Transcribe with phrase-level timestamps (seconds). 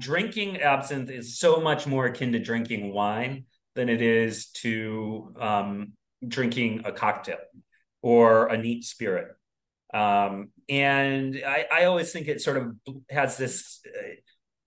[0.00, 5.92] drinking absinthe is so much more akin to drinking wine than it is to um,
[6.26, 7.38] drinking a cocktail
[8.02, 9.28] or a neat spirit.
[9.92, 12.76] Um, and I, I, always think it sort of
[13.10, 14.14] has this, uh,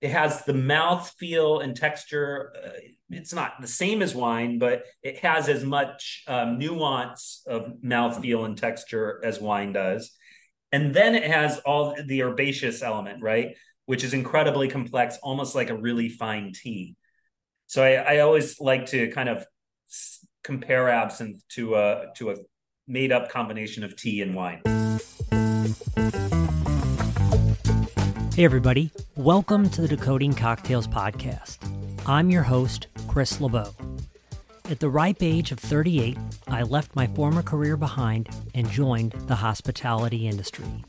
[0.01, 2.54] it has the mouth feel and texture.
[2.62, 2.70] Uh,
[3.10, 8.22] it's not the same as wine, but it has as much um, nuance of mouth
[8.22, 10.12] feel and texture as wine does.
[10.74, 13.56] And then it has all the herbaceous element, right?
[13.86, 16.95] Which is incredibly complex, almost like a really fine tea.
[17.68, 19.46] So I, I always like to kind of
[20.41, 22.36] compare absinthe to a to a
[22.88, 24.62] made up combination of tea and wine.
[28.34, 31.58] Hey everybody, welcome to the Decoding Cocktails podcast.
[32.08, 33.74] I'm your host, Chris LeBeau.
[34.70, 39.36] At the ripe age of 38, I left my former career behind and joined the
[39.36, 40.86] hospitality industry.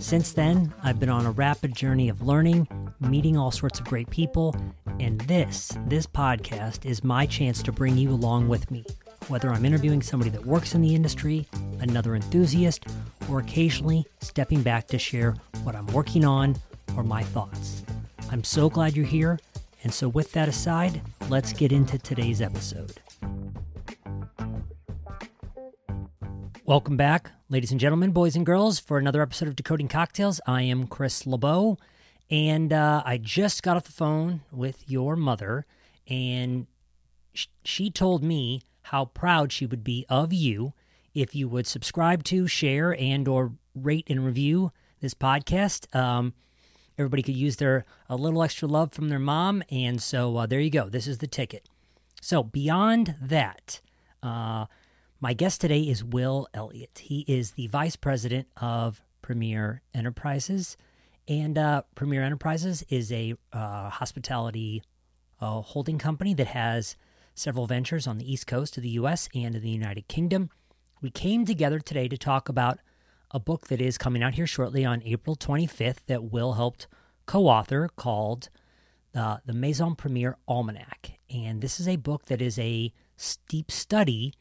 [0.00, 2.68] Since then, I've been on a rapid journey of learning,
[3.00, 4.54] meeting all sorts of great people,
[5.00, 8.84] and this, this podcast is my chance to bring you along with me,
[9.26, 11.48] whether I'm interviewing somebody that works in the industry,
[11.80, 12.86] another enthusiast,
[13.28, 16.54] or occasionally stepping back to share what I'm working on
[16.96, 17.82] or my thoughts.
[18.30, 19.40] I'm so glad you're here,
[19.82, 23.00] and so with that aside, let's get into today's episode.
[26.64, 30.38] Welcome back, ladies and gentlemen, boys and girls, for another episode of Decoding Cocktails.
[30.46, 31.78] I am Chris LeBeau,
[32.30, 35.64] and uh, I just got off the phone with your mother,
[36.06, 36.66] and
[37.32, 40.74] sh- she told me how proud she would be of you
[41.14, 45.94] if you would subscribe to, share, and or rate and review this podcast.
[45.96, 46.34] Um,
[46.98, 50.60] everybody could use their a little extra love from their mom, and so uh, there
[50.60, 50.90] you go.
[50.90, 51.66] This is the ticket.
[52.20, 53.80] So beyond that.
[54.22, 54.66] Uh,
[55.20, 57.00] my guest today is Will Elliott.
[57.02, 60.76] He is the vice president of Premiere Enterprises.
[61.26, 64.82] And uh, Premiere Enterprises is a uh, hospitality
[65.40, 66.96] uh, holding company that has
[67.34, 69.28] several ventures on the East Coast of the U.S.
[69.34, 70.50] and in the United Kingdom.
[71.02, 72.78] We came together today to talk about
[73.32, 76.86] a book that is coming out here shortly on April 25th that Will helped
[77.26, 78.50] co author called
[79.14, 81.18] uh, The Maison Premiere Almanac.
[81.28, 84.32] And this is a book that is a steep study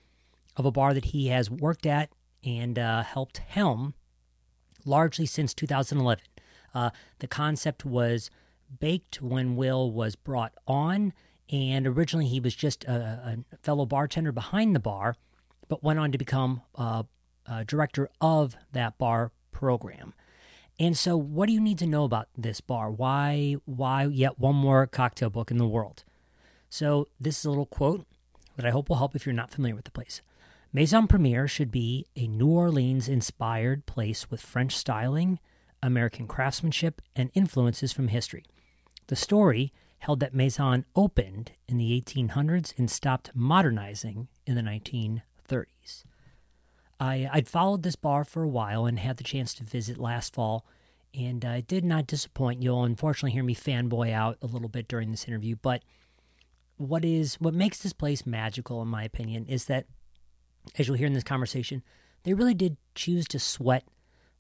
[0.57, 2.09] of a bar that he has worked at
[2.43, 3.93] and uh, helped helm
[4.85, 6.23] largely since 2011.
[6.73, 8.29] Uh, the concept was
[8.79, 11.13] baked when Will was brought on,
[11.49, 15.15] and originally he was just a, a fellow bartender behind the bar,
[15.69, 17.03] but went on to become uh,
[17.65, 20.13] director of that bar program.
[20.79, 22.91] And so, what do you need to know about this bar?
[22.91, 26.03] Why, why yet one more cocktail book in the world?
[26.69, 28.05] So, this is a little quote
[28.57, 30.21] that I hope will help if you're not familiar with the place.
[30.77, 35.39] Maison Premiere should be a New Orleans inspired place with French styling,
[35.81, 38.45] American craftsmanship, and influences from history.
[39.07, 46.03] The story held that Maison opened in the 1800s and stopped modernizing in the 1930s.
[46.99, 50.35] I, I'd followed this bar for a while and had the chance to visit last
[50.35, 50.63] fall,
[51.11, 52.61] and I did not disappoint.
[52.61, 55.81] You'll unfortunately hear me fanboy out a little bit during this interview, but
[56.75, 59.87] what is what makes this place magical, in my opinion, is that
[60.77, 61.83] as you'll hear in this conversation,
[62.23, 63.83] they really did choose to sweat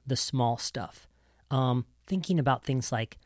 [0.05, 1.07] the small stuff.
[1.49, 3.17] Um, thinking about things like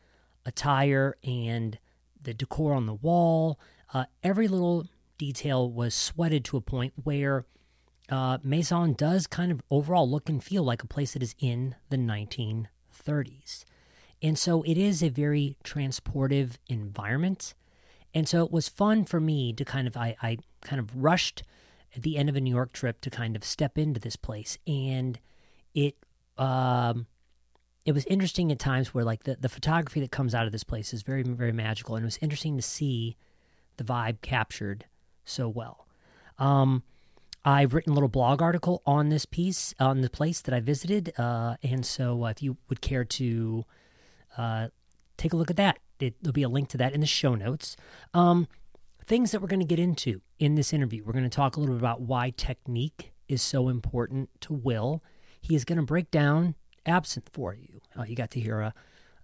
[0.44, 1.78] attire and
[2.20, 3.58] the decor on the wall,
[3.92, 4.86] uh, every little
[5.18, 7.44] detail was sweated to a point where
[8.08, 11.76] uh, Maison does kind of overall look and feel like a place that is in
[11.90, 13.64] the 1930s.
[14.20, 17.54] And so it is a very transportive environment.
[18.14, 21.42] And so it was fun for me to kind of, I, I kind of rushed
[21.94, 24.58] at the end of a New York trip to kind of step into this place,
[24.66, 25.18] and
[25.74, 25.96] it
[26.38, 27.06] um,
[27.84, 30.64] it was interesting at times where like the the photography that comes out of this
[30.64, 33.16] place is very very magical, and it was interesting to see
[33.76, 34.86] the vibe captured
[35.24, 35.86] so well.
[36.38, 36.82] Um,
[37.44, 41.12] I've written a little blog article on this piece on the place that I visited,
[41.18, 43.64] uh, and so uh, if you would care to
[44.36, 44.68] uh,
[45.16, 47.34] take a look at that, it, there'll be a link to that in the show
[47.34, 47.76] notes.
[48.14, 48.46] Um,
[49.06, 51.02] things that we're going to get into in this interview.
[51.04, 55.02] We're going to talk a little bit about why technique is so important to Will.
[55.40, 56.54] He is going to break down
[56.86, 57.80] absinthe for you.
[57.98, 58.74] Uh, you got to hear a,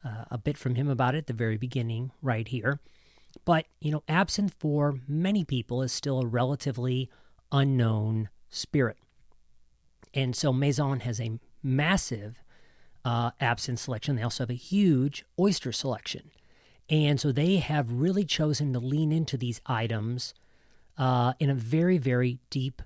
[0.04, 2.80] uh, a bit from him about it at the very beginning, right here.
[3.44, 7.10] But, you know, absinthe for many people is still a relatively
[7.52, 8.96] unknown spirit.
[10.14, 12.42] And so Maison has a massive
[13.04, 14.16] uh, absinthe selection.
[14.16, 16.30] They also have a huge oyster selection.
[16.90, 20.34] And so they have really chosen to lean into these items
[20.96, 22.82] uh, in a very, very deep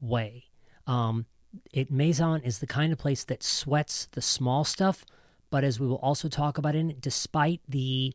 [0.00, 0.44] way.
[0.86, 1.26] Um,
[1.72, 5.04] it Maison is the kind of place that sweats the small stuff,
[5.50, 8.12] but as we will also talk about in it, despite the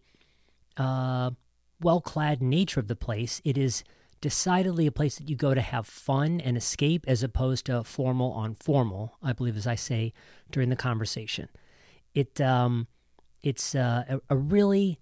[0.76, 1.32] uh,
[1.80, 3.84] well clad nature of the place, it is
[4.20, 8.34] decidedly a place that you go to have fun and escape as opposed to formal
[8.34, 10.12] on formal, I believe, as I say
[10.52, 11.48] during the conversation.
[12.14, 12.88] It um,
[13.42, 15.00] It's uh, a, a really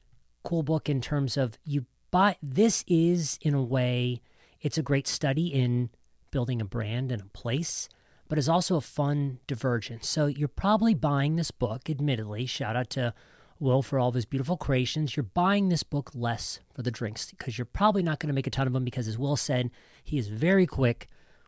[0.48, 4.22] cool book in terms of you buy this is in a way
[4.62, 5.90] it's a great study in
[6.32, 7.90] building a brand and a place
[8.30, 10.06] but it's also a fun divergence.
[10.06, 13.14] So you're probably buying this book admittedly shout out to
[13.60, 17.30] will for all of his beautiful creations you're buying this book less for the drinks
[17.32, 19.70] because you're probably not going to make a ton of them because as will said
[20.02, 21.08] he is very quick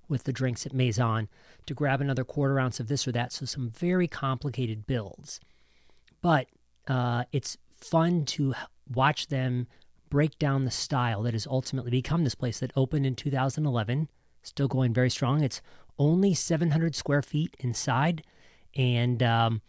[0.10, 1.30] with the drinks at maison
[1.66, 5.40] to grab another quarter ounce of this or that so some very complicated builds.
[6.22, 6.48] But
[6.88, 8.54] uh, it's fun to
[8.90, 9.68] watch them
[10.10, 14.10] break down the style that has ultimately become this place that opened in 2011,
[14.42, 15.44] still going very strong.
[15.44, 15.62] It's
[15.98, 18.24] only 700 square feet inside,
[18.76, 19.62] and um,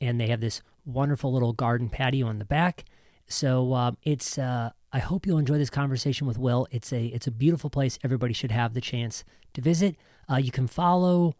[0.00, 2.84] and they have this wonderful little garden patio on the back.
[3.26, 6.66] So uh, it's uh, I hope you'll enjoy this conversation with Will.
[6.70, 7.98] It's a it's a beautiful place.
[8.04, 9.24] Everybody should have the chance
[9.54, 9.96] to visit.
[10.30, 11.34] Uh, you can follow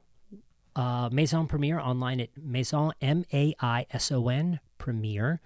[0.75, 5.41] uh, Maison Premiere online at Maison M A I S O N Premiere.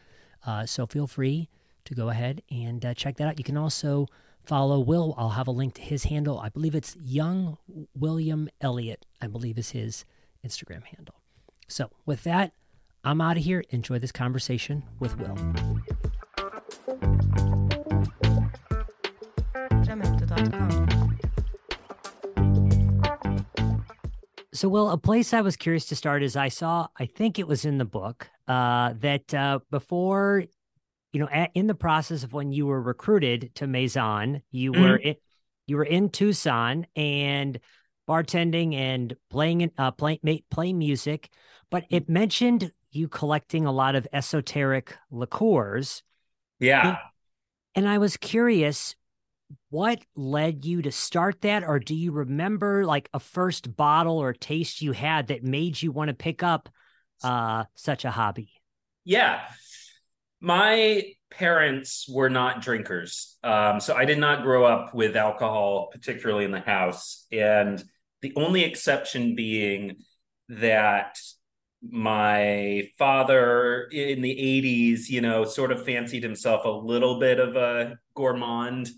[0.46, 1.48] Uh, so feel free
[1.84, 3.38] to go ahead and uh, check that out.
[3.38, 4.06] You can also
[4.42, 5.14] follow Will.
[5.16, 6.38] I'll have a link to his handle.
[6.38, 7.58] I believe it's Young
[7.94, 10.04] William Elliott, I believe is his
[10.46, 11.16] Instagram handle.
[11.69, 12.52] So with that,
[13.04, 13.64] I'm out of here.
[13.70, 15.36] Enjoy this conversation with Will.
[24.54, 27.48] So, Will, a place I was curious to start is I saw, I think it
[27.48, 30.44] was in the book, uh, that uh, before
[31.14, 34.82] you know, at, in the process of when you were recruited to Maison, you mm-hmm.
[34.82, 35.14] were in,
[35.64, 37.61] you were in Tucson and
[38.08, 40.19] bartending and playing uh playing
[40.50, 41.31] playing music,
[41.70, 46.02] but it mentioned you collecting a lot of esoteric liqueurs.
[46.58, 46.88] Yeah.
[46.88, 46.99] And,
[47.76, 48.96] and I was curious
[49.70, 54.32] what led you to start that or do you remember like a first bottle or
[54.32, 56.69] taste you had that made you want to pick up
[57.22, 58.50] uh such a hobby?
[59.05, 59.40] Yeah
[60.44, 63.38] my parents were not drinkers.
[63.43, 67.26] Um, so I did not grow up with alcohol, particularly in the house.
[67.32, 67.82] And
[68.20, 69.96] the only exception being
[70.50, 71.19] that
[71.82, 77.56] my father in the 80s, you know, sort of fancied himself a little bit of
[77.56, 78.91] a gourmand,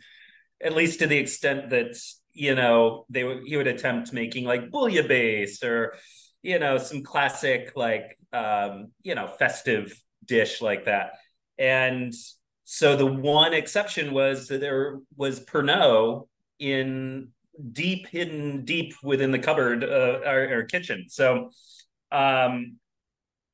[0.60, 1.96] at least to the extent that,
[2.32, 5.94] you know, they would he would attempt making like bouillabaisse or,
[6.43, 11.12] you know, some classic like um, you know, festive dish like that
[11.58, 12.14] and
[12.64, 16.26] so the one exception was that there was Pernod
[16.58, 17.29] in
[17.73, 21.06] deep hidden deep within the cupboard uh, kitchen.
[21.08, 21.50] So
[22.12, 22.76] um,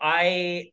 [0.01, 0.71] I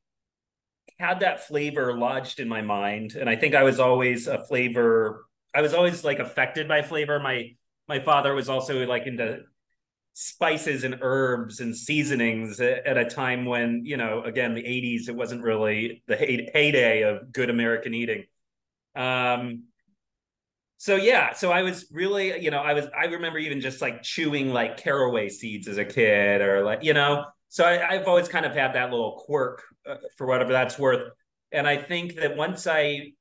[1.00, 5.26] had that flavor lodged in my mind, and I think I was always a flavor.
[5.54, 7.20] I was always like affected by flavor.
[7.20, 7.56] My
[7.88, 9.40] my father was also like into
[10.22, 15.16] spices and herbs and seasonings at a time when you know again the 80s it
[15.16, 18.26] wasn't really the heyday of good american eating.
[18.98, 19.64] Um
[20.76, 24.04] so yeah so i was really you know i was i remember even just like
[24.04, 28.28] chewing like caraway seeds as a kid or like you know so I, have always
[28.28, 31.12] kind of had that little quirk uh, for whatever that's worth.
[31.54, 33.14] And i think that once i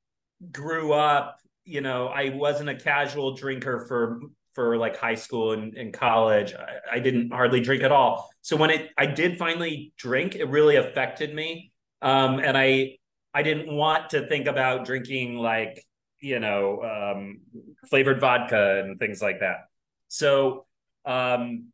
[0.51, 4.19] grew up you know i wasn't a casual drinker for
[4.53, 6.53] for like high school and, and college.
[6.53, 8.29] I, I, didn't hardly drink at all.
[8.41, 11.71] So when it I did finally drink, it really affected me.
[12.01, 12.97] Um, and I
[13.33, 15.85] I didn't want to think about drinking like
[16.19, 17.41] you know um,
[17.89, 19.67] flavored vodka and things like that.
[20.07, 20.65] So
[21.05, 21.71] um,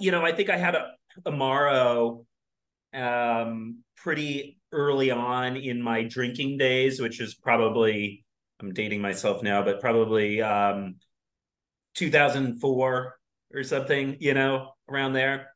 [0.00, 0.92] you know, I think I had a
[1.26, 2.24] Amaro
[2.92, 8.24] um, pretty early on in my drinking days, which is probably
[8.60, 10.96] I'm dating myself now, but probably um,
[11.94, 13.16] 2004
[13.54, 15.50] or something, you know, around there.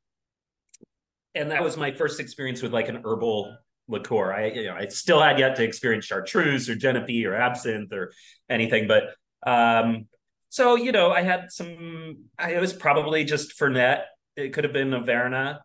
[1.35, 3.57] And that was my first experience with like an herbal
[3.89, 4.33] liqueur.
[4.33, 8.13] I, you know, I still had yet to experience chartreuse or Genevieve or absinthe or
[8.49, 9.15] anything, but
[9.47, 10.07] um,
[10.51, 12.25] so you know, I had some.
[12.39, 14.03] I, it was probably just Fernet.
[14.37, 15.59] It could have been Averna,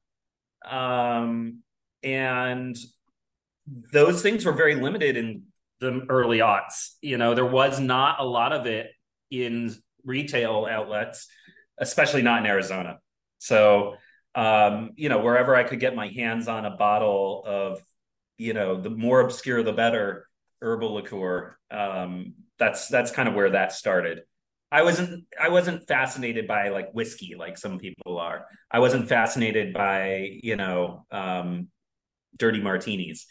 [0.65, 1.59] um,
[2.01, 2.75] and
[3.65, 5.43] those things were very limited in
[5.79, 6.95] the early aughts.
[7.01, 8.91] You know, there was not a lot of it
[9.31, 9.73] in
[10.05, 11.27] retail outlets,
[11.77, 12.99] especially not in Arizona.
[13.39, 13.95] So,
[14.35, 17.81] um, you know, wherever I could get my hands on a bottle of,
[18.37, 20.27] you know, the more obscure the better
[20.61, 21.57] herbal liqueur.
[21.69, 24.21] Um, that's that's kind of where that started.
[24.71, 28.45] I wasn't I wasn't fascinated by like whiskey like some people are.
[28.71, 31.67] I wasn't fascinated by you know um,
[32.39, 33.27] dirty martinis.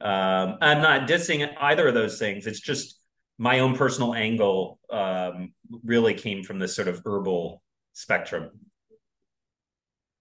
[0.00, 2.46] Um, I'm not dissing either of those things.
[2.46, 2.98] It's just
[3.38, 7.62] my own personal angle um, really came from this sort of herbal
[7.92, 8.50] spectrum.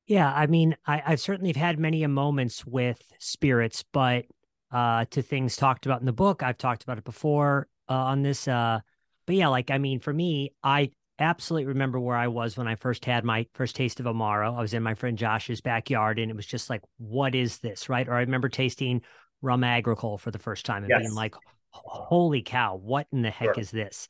[0.07, 4.25] Yeah, I mean, I, I've had many moments with spirits, but
[4.71, 8.21] uh, to things talked about in the book, I've talked about it before uh, on
[8.21, 8.47] this.
[8.47, 8.79] Uh,
[9.25, 12.75] but yeah, like I mean, for me, I absolutely remember where I was when I
[12.75, 14.57] first had my first taste of Amaro.
[14.57, 17.89] I was in my friend Josh's backyard, and it was just like, "What is this?"
[17.89, 18.07] Right?
[18.07, 19.01] Or I remember tasting
[19.41, 21.01] rum agricole for the first time and yes.
[21.01, 21.35] being like,
[21.69, 22.75] "Holy cow!
[22.75, 23.59] What in the heck sure.
[23.59, 24.07] is this?"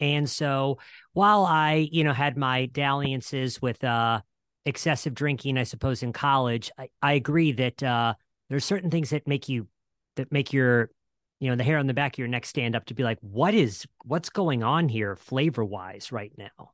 [0.00, 0.78] And so,
[1.12, 4.22] while I, you know, had my dalliances with uh,
[4.64, 8.14] excessive drinking, I suppose in college, I, I agree that uh,
[8.48, 9.68] there's certain things that make you
[10.16, 10.90] that make your
[11.38, 13.18] you know the hair on the back of your neck stand up to be like
[13.20, 16.72] what is what's going on here flavor wise right now?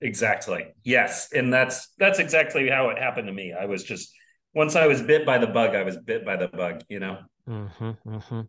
[0.00, 0.66] Exactly.
[0.82, 1.32] Yes.
[1.32, 3.54] And that's that's exactly how it happened to me.
[3.58, 4.12] I was just
[4.54, 7.18] once i was bit by the bug i was bit by the bug you know?
[7.48, 8.40] Mm-hmm, mm-hmm.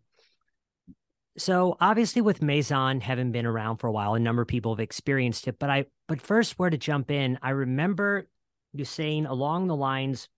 [1.38, 4.80] So obviously with maison having been around for a while a number of people have
[4.80, 8.26] experienced it but i but first where to jump in i remember
[8.72, 10.28] you saying along the lines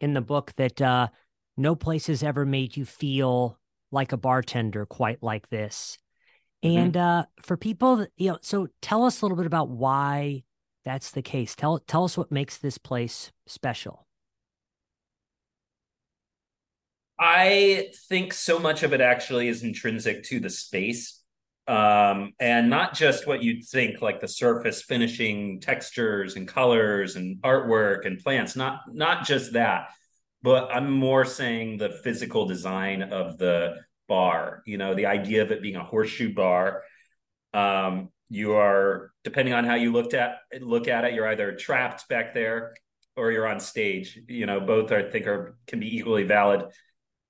[0.00, 1.08] in the book that uh
[1.56, 3.58] no place has ever made you feel
[3.90, 5.98] like a bartender quite like this.
[6.64, 6.78] Mm-hmm.
[6.78, 10.44] And uh, for people, that, you know, so tell us a little bit about why
[10.84, 11.56] that's the case.
[11.56, 14.05] Tell tell us what makes this place special.
[17.18, 21.22] I think so much of it actually is intrinsic to the space.
[21.68, 27.38] Um, and not just what you'd think, like the surface finishing textures and colors and
[27.42, 29.88] artwork and plants, not not just that,
[30.42, 34.62] but I'm more saying the physical design of the bar.
[34.64, 36.82] You know, the idea of it being a horseshoe bar.
[37.52, 42.08] Um, you are depending on how you looked at look at it, you're either trapped
[42.08, 42.74] back there
[43.16, 44.20] or you're on stage.
[44.28, 46.66] You know, both I think are can be equally valid.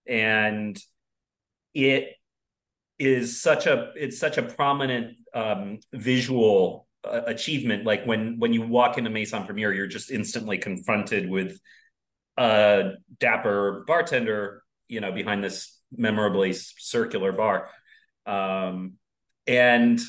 [0.08, 0.78] And
[1.74, 2.14] it
[2.98, 7.84] is such a it's such a prominent um, visual uh, achievement.
[7.84, 11.58] Like when when you walk into Maison Premiere, you're just instantly confronted with
[12.36, 17.68] a dapper bartender, you know, behind this memorably circular bar.
[18.26, 18.94] Um,
[19.46, 20.00] and,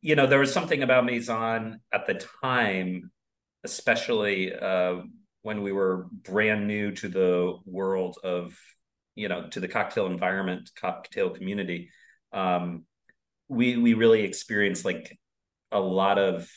[0.00, 3.10] you know, there was something about Maison at the time,
[3.64, 4.96] especially uh,
[5.42, 8.56] when we were brand new to the world of,
[9.14, 11.90] you know, to the cocktail environment, cocktail community.
[12.32, 12.84] Um,
[13.48, 15.18] we we really experienced like
[15.70, 16.48] a lot of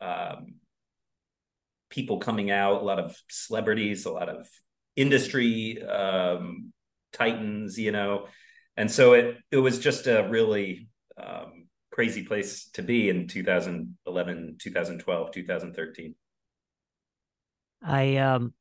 [0.00, 0.56] um,
[1.90, 4.48] people coming out, a lot of celebrities, a lot of
[4.96, 6.72] industry um,
[7.12, 8.26] titans, you know,
[8.76, 10.88] and so it it was just a really
[11.22, 16.14] um, crazy place to be in 2011, 2012, 2013.
[17.82, 18.54] I um,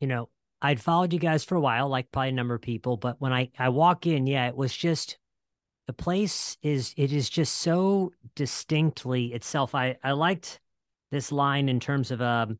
[0.00, 0.28] you know,
[0.60, 3.32] I'd followed you guys for a while, like probably a number of people, but when
[3.32, 5.18] I I walk in, yeah, it was just
[5.86, 9.74] the place is it is just so distinctly itself.
[9.74, 10.60] I I liked
[11.10, 12.58] this line in terms of um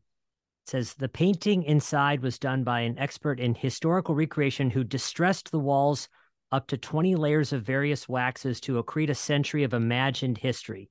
[0.65, 5.59] says the painting inside was done by an expert in historical recreation who distressed the
[5.59, 6.09] walls
[6.51, 10.89] up to 20 layers of various waxes to accrete a century of imagined history.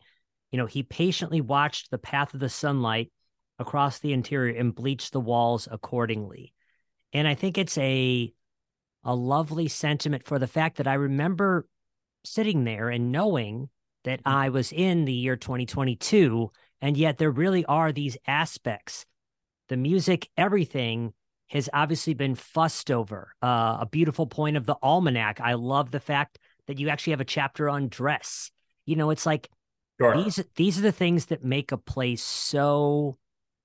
[0.53, 3.11] You know, he patiently watched the path of the sunlight
[3.59, 6.53] across the interior and bleach the walls accordingly.
[7.13, 8.33] And I think it's a
[9.07, 11.67] a lovely sentiment for the fact that I remember
[12.25, 13.69] sitting there and knowing
[14.05, 14.33] that mm.
[14.33, 19.05] I was in the year 2022 and yet there really are these aspects
[19.69, 21.13] the music, everything
[21.49, 23.33] has obviously been fussed over.
[23.43, 25.41] Uh, a beautiful point of the almanac.
[25.41, 28.51] I love the fact that you actually have a chapter on dress.
[28.87, 29.49] You know, it's like
[30.01, 30.23] sure.
[30.23, 33.17] these these are the things that make a place so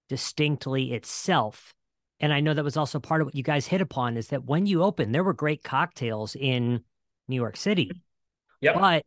[0.10, 1.74] distinctly itself.
[2.20, 4.44] And I know that was also part of what you guys hit upon is that
[4.44, 6.82] when you opened, there were great cocktails in
[7.30, 7.92] New York City.
[8.60, 8.74] Yeah.
[8.74, 9.06] But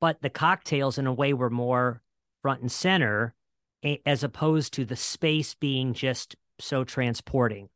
[0.00, 2.02] but the cocktails in a way were more
[2.42, 3.34] front and center
[4.04, 7.68] as opposed to the space being just so transporting.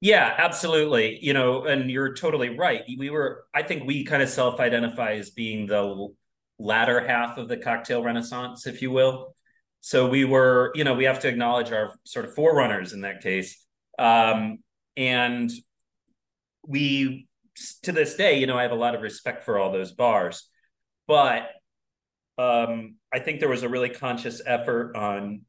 [0.00, 1.18] Yeah, absolutely.
[1.20, 2.82] You know, and you're totally right.
[2.98, 6.08] We were, I think we kind of self identify as being the
[6.58, 9.34] latter half of the cocktail renaissance, if you will.
[9.80, 13.22] So we were, you know, we have to acknowledge our sort of forerunners in that
[13.22, 13.64] case.
[13.98, 14.58] Um,
[14.96, 15.50] and
[16.66, 17.28] we,
[17.82, 20.48] to this day, you know, I have a lot of respect for all those bars.
[21.06, 21.48] But
[22.38, 25.42] um, I think there was a really conscious effort on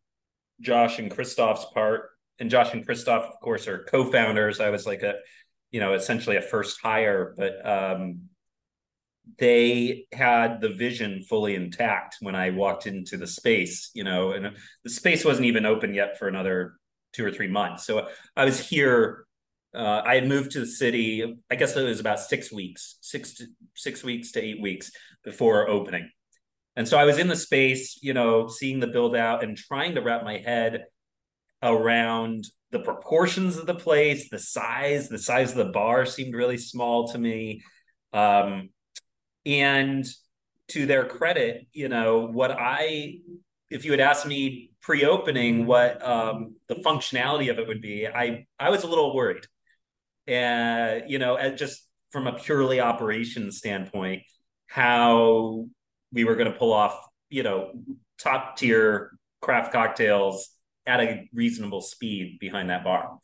[0.59, 2.09] Josh and Krystof's part.
[2.39, 4.59] And Josh and Krystof, of course, are co-founders.
[4.59, 5.15] I was like a,
[5.69, 8.29] you know, essentially a first hire, but um,
[9.37, 14.55] they had the vision fully intact when I walked into the space, you know, and
[14.83, 16.73] the space wasn't even open yet for another
[17.13, 17.85] two or three months.
[17.85, 19.25] So I was here
[19.73, 21.23] Uh, I had moved to the city.
[21.49, 24.91] I guess it was about six weeks, six to, six weeks to eight weeks
[25.23, 26.09] before opening,
[26.75, 29.95] and so I was in the space, you know, seeing the build out and trying
[29.95, 30.83] to wrap my head
[31.61, 36.57] around the proportions of the place, the size, the size of the bar seemed really
[36.57, 37.61] small to me.
[38.11, 38.71] Um,
[39.45, 40.05] and
[40.69, 43.19] to their credit, you know, what I,
[43.69, 48.45] if you had asked me pre-opening what um, the functionality of it would be, I
[48.59, 49.45] I was a little worried,
[50.27, 54.23] and you know, just from a purely operations standpoint,
[54.67, 55.65] how
[56.11, 56.97] we were going to pull off,
[57.29, 57.71] you know,
[58.17, 60.49] top tier craft cocktails
[60.85, 63.17] at a reasonable speed behind that bar.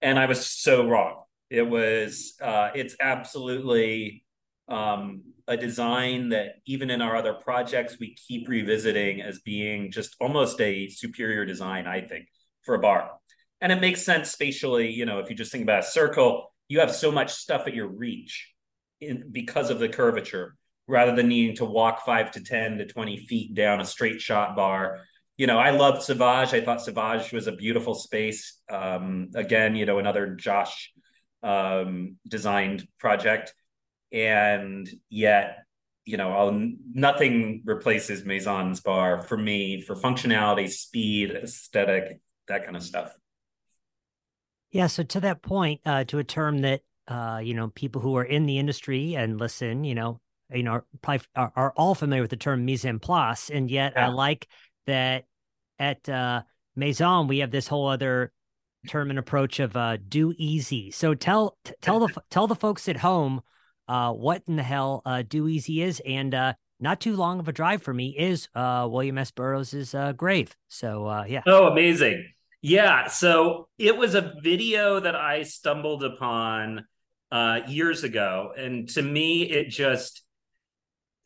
[0.00, 1.22] And I was so wrong.
[1.50, 4.24] It was, uh, it's absolutely
[4.68, 10.14] um, a design that even in our other projects, we keep revisiting as being just
[10.20, 12.26] almost a superior design, I think,
[12.62, 13.10] for a bar.
[13.60, 16.80] And it makes sense spatially, you know, if you just think about a circle, you
[16.80, 18.52] have so much stuff at your reach
[19.00, 20.54] in, because of the curvature
[20.86, 24.54] rather than needing to walk five to 10 to 20 feet down a straight shot
[24.54, 25.00] bar
[25.38, 26.52] you know, I loved Sauvage.
[26.52, 28.60] I thought Sauvage was a beautiful space.
[28.68, 30.92] Um, again, you know, another Josh
[31.44, 33.54] um, designed project,
[34.12, 35.64] and yet,
[36.04, 42.76] you know, I'll, nothing replaces Maison's bar for me for functionality, speed, aesthetic, that kind
[42.76, 43.12] of stuff.
[44.70, 44.86] Yeah.
[44.86, 48.24] So to that point, uh, to a term that uh, you know people who are
[48.24, 50.20] in the industry and listen, you know,
[50.52, 53.70] you know, are probably are, are all familiar with the term mise en place, and
[53.70, 54.06] yet yeah.
[54.06, 54.46] I like
[54.86, 55.24] that
[55.78, 56.42] at uh,
[56.76, 58.32] Maison we have this whole other
[58.88, 60.90] term and approach of uh, do easy.
[60.90, 63.40] So tell t- tell the tell the folks at home
[63.88, 67.48] uh, what in the hell uh, do easy is, and uh, not too long of
[67.48, 69.30] a drive for me is uh, William S.
[69.30, 70.56] Burroughs's uh, grave.
[70.68, 71.42] So uh, yeah.
[71.46, 72.26] Oh, amazing!
[72.60, 76.84] Yeah, so it was a video that I stumbled upon
[77.66, 80.22] years ago, and to me, it just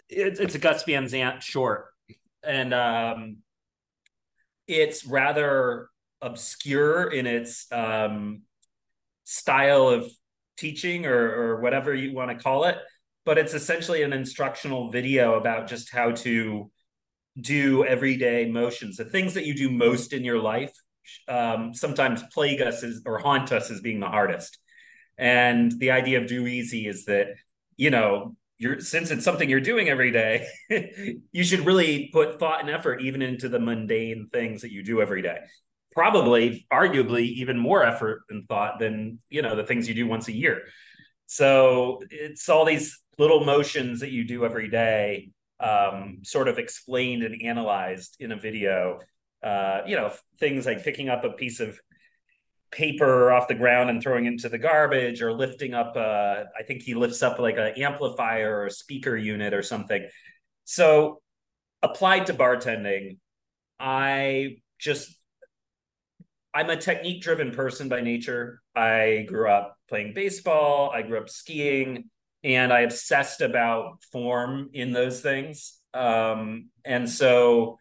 [0.08, 1.86] it, it's a Gus Van Sant short,
[2.42, 3.38] and um,
[4.66, 5.88] it's rather
[6.20, 8.42] obscure in its um,
[9.24, 10.10] style of
[10.56, 12.76] teaching or, or whatever you want to call it
[13.24, 16.70] but it's essentially an instructional video about just how to
[17.40, 20.72] do everyday motions the things that you do most in your life
[21.28, 24.58] um, sometimes plague us as, or haunt us as being the hardest
[25.18, 27.28] and the idea of do easy is that
[27.76, 30.46] you know you're since it's something you're doing every day,
[31.32, 35.02] you should really put thought and effort even into the mundane things that you do
[35.02, 35.38] every day.
[35.92, 40.28] Probably, arguably, even more effort and thought than you know the things you do once
[40.28, 40.62] a year.
[41.26, 47.22] So it's all these little motions that you do every day, um, sort of explained
[47.22, 49.00] and analyzed in a video.
[49.42, 51.78] Uh, you know, things like picking up a piece of
[52.72, 56.82] paper off the ground and throwing into the garbage or lifting up uh, i think
[56.82, 60.08] he lifts up like an amplifier or a speaker unit or something
[60.64, 61.20] so
[61.82, 63.18] applied to bartending
[63.78, 65.14] i just
[66.54, 71.28] i'm a technique driven person by nature i grew up playing baseball i grew up
[71.28, 72.04] skiing
[72.44, 77.78] and i obsessed about form in those things um, and so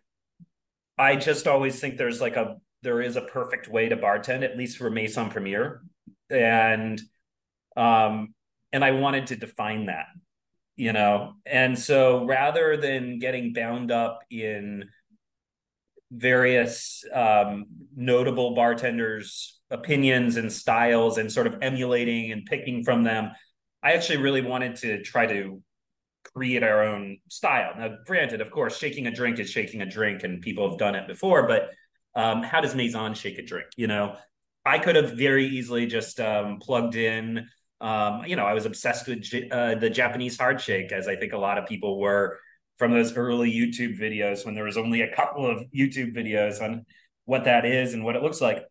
[0.98, 4.58] i just always think there's like a there is a perfect way to bartend, at
[4.58, 5.82] least for Maison Premiere.
[6.30, 7.00] And
[7.78, 8.34] um,
[8.74, 10.08] and I wanted to define that,
[10.76, 11.34] you know.
[11.46, 14.86] And so rather than getting bound up in
[16.12, 23.32] various um, notable bartenders' opinions and styles and sort of emulating and picking from them,
[23.82, 25.62] I actually really wanted to try to
[26.36, 27.74] create our own style.
[27.78, 30.96] Now, granted, of course, shaking a drink is shaking a drink, and people have done
[30.96, 31.70] it before, but
[32.14, 33.68] um, how does Maison shake a drink?
[33.78, 34.18] You know,
[34.66, 37.48] I could have very easily just um, plugged in.
[37.80, 41.34] Um, you know, I was obsessed with uh, the Japanese hard shake, as I think
[41.34, 42.40] a lot of people were
[42.82, 46.84] from those early YouTube videos when there was only a couple of YouTube videos on
[47.26, 48.64] what that is and what it looks like.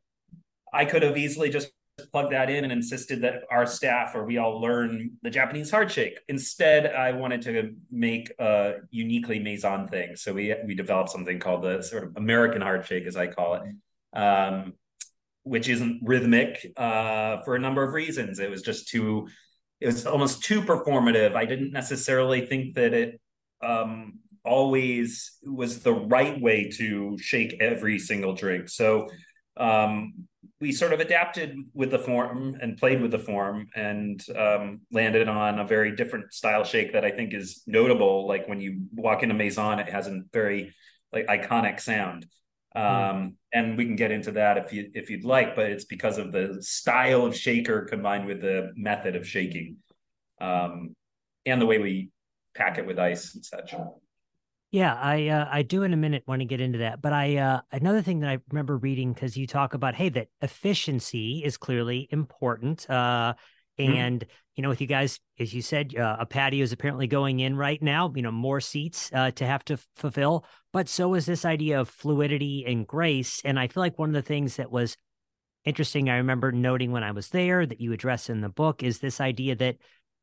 [0.74, 1.68] I could have easily just
[2.10, 5.92] plugged that in and insisted that our staff or we all learn the Japanese hard
[5.92, 6.18] shake.
[6.26, 10.16] Instead, I wanted to make a uniquely Maison thing.
[10.16, 13.60] So we we developed something called the sort of American hard shake, as I call
[13.60, 13.62] it,
[14.18, 14.72] um,
[15.44, 18.40] which isn't rhythmic uh, for a number of reasons.
[18.40, 19.28] It was just too,
[19.78, 21.36] it was almost too performative.
[21.36, 23.20] I didn't necessarily think that it
[23.62, 28.68] um, always was the right way to shake every single drink.
[28.68, 29.08] So
[29.56, 30.26] um,
[30.60, 35.28] we sort of adapted with the form and played with the form and um, landed
[35.28, 38.26] on a very different style shake that I think is notable.
[38.26, 40.74] Like when you walk into Maison, it has a very
[41.12, 42.26] like iconic sound.
[42.74, 46.18] Um, and we can get into that if you if you'd like, but it's because
[46.18, 49.78] of the style of shaker combined with the method of shaking,
[50.40, 50.94] um,
[51.44, 52.10] and the way we
[52.60, 53.74] pack it with ice and such.
[54.70, 57.38] Yeah, I uh, I do in a minute want to get into that, but I
[57.38, 61.56] uh, another thing that I remember reading because you talk about hey that efficiency is
[61.56, 63.34] clearly important, uh,
[63.78, 63.92] mm-hmm.
[63.92, 64.30] and mm-hmm.
[64.54, 67.56] you know with you guys as you said uh, a patio is apparently going in
[67.56, 71.44] right now, you know more seats uh, to have to fulfill, but so is this
[71.44, 74.96] idea of fluidity and grace, and I feel like one of the things that was
[75.64, 79.00] interesting I remember noting when I was there that you address in the book is
[79.00, 79.76] this idea that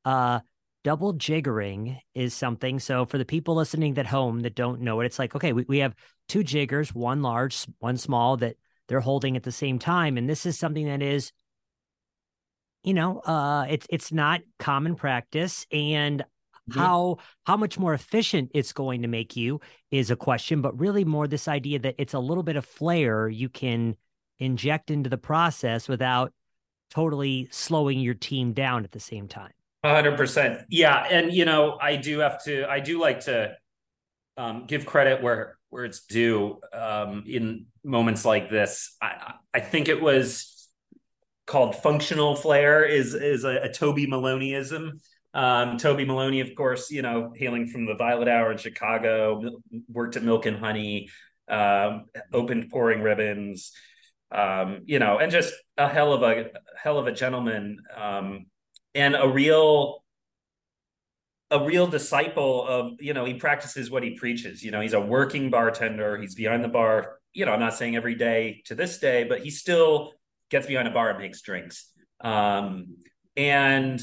[0.06, 0.39] uh
[0.88, 2.80] double jiggering is something.
[2.80, 5.65] So for the people listening at home that don't know it, it's like, okay, we,
[5.67, 5.93] we have
[6.30, 8.56] two jiggers, one large, one small that
[8.88, 10.15] they're holding at the same time.
[10.15, 11.34] And this is something that is,
[12.86, 15.67] you know, uh, it's it's not common practice.
[15.73, 16.80] And mm-hmm.
[16.80, 19.60] how how much more efficient it's going to make you
[19.91, 23.28] is a question, but really more this idea that it's a little bit of flair
[23.28, 23.97] you can
[24.39, 26.32] inject into the process without
[26.89, 29.52] totally slowing your team down at the same time
[29.93, 30.62] hundred percent.
[30.69, 30.97] Yeah.
[31.10, 33.56] And you know, I do have to I do like to
[34.38, 38.95] um, give credit where where it's due um, in moments like this.
[39.02, 40.69] I I think it was
[41.45, 45.00] called functional flair is is a, a Toby Maloneyism.
[45.34, 50.15] Um, Toby Maloney, of course, you know, hailing from the Violet Hour in Chicago, worked
[50.15, 51.10] at Milk and Honey,
[51.47, 53.71] um, opened pouring ribbons,
[54.32, 57.80] um, you know, and just a hell of a hell of a gentleman.
[58.95, 60.04] And a real
[61.50, 64.63] a real disciple of you know he practices what he preaches.
[64.63, 66.17] You know he's a working bartender.
[66.19, 67.19] He's behind the bar.
[67.34, 70.13] You know i'm not saying every day to this day but he still
[70.50, 71.91] gets behind a bar and makes drinks.
[72.21, 72.97] Um,
[73.36, 74.02] and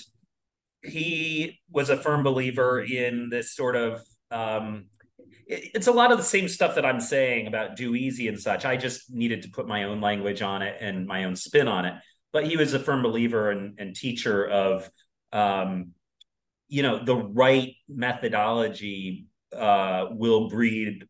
[0.82, 4.84] he was a firm believer in this sort of um,
[5.46, 8.38] it, it's a lot of the same stuff that i'm saying about do easy and
[8.38, 8.64] such.
[8.64, 11.84] I just needed to put my own language on it and my own spin on
[11.84, 11.94] it
[12.34, 14.90] but he was a firm believer and, and teacher of
[15.32, 15.92] um,
[16.68, 21.06] you know the right methodology uh, will breed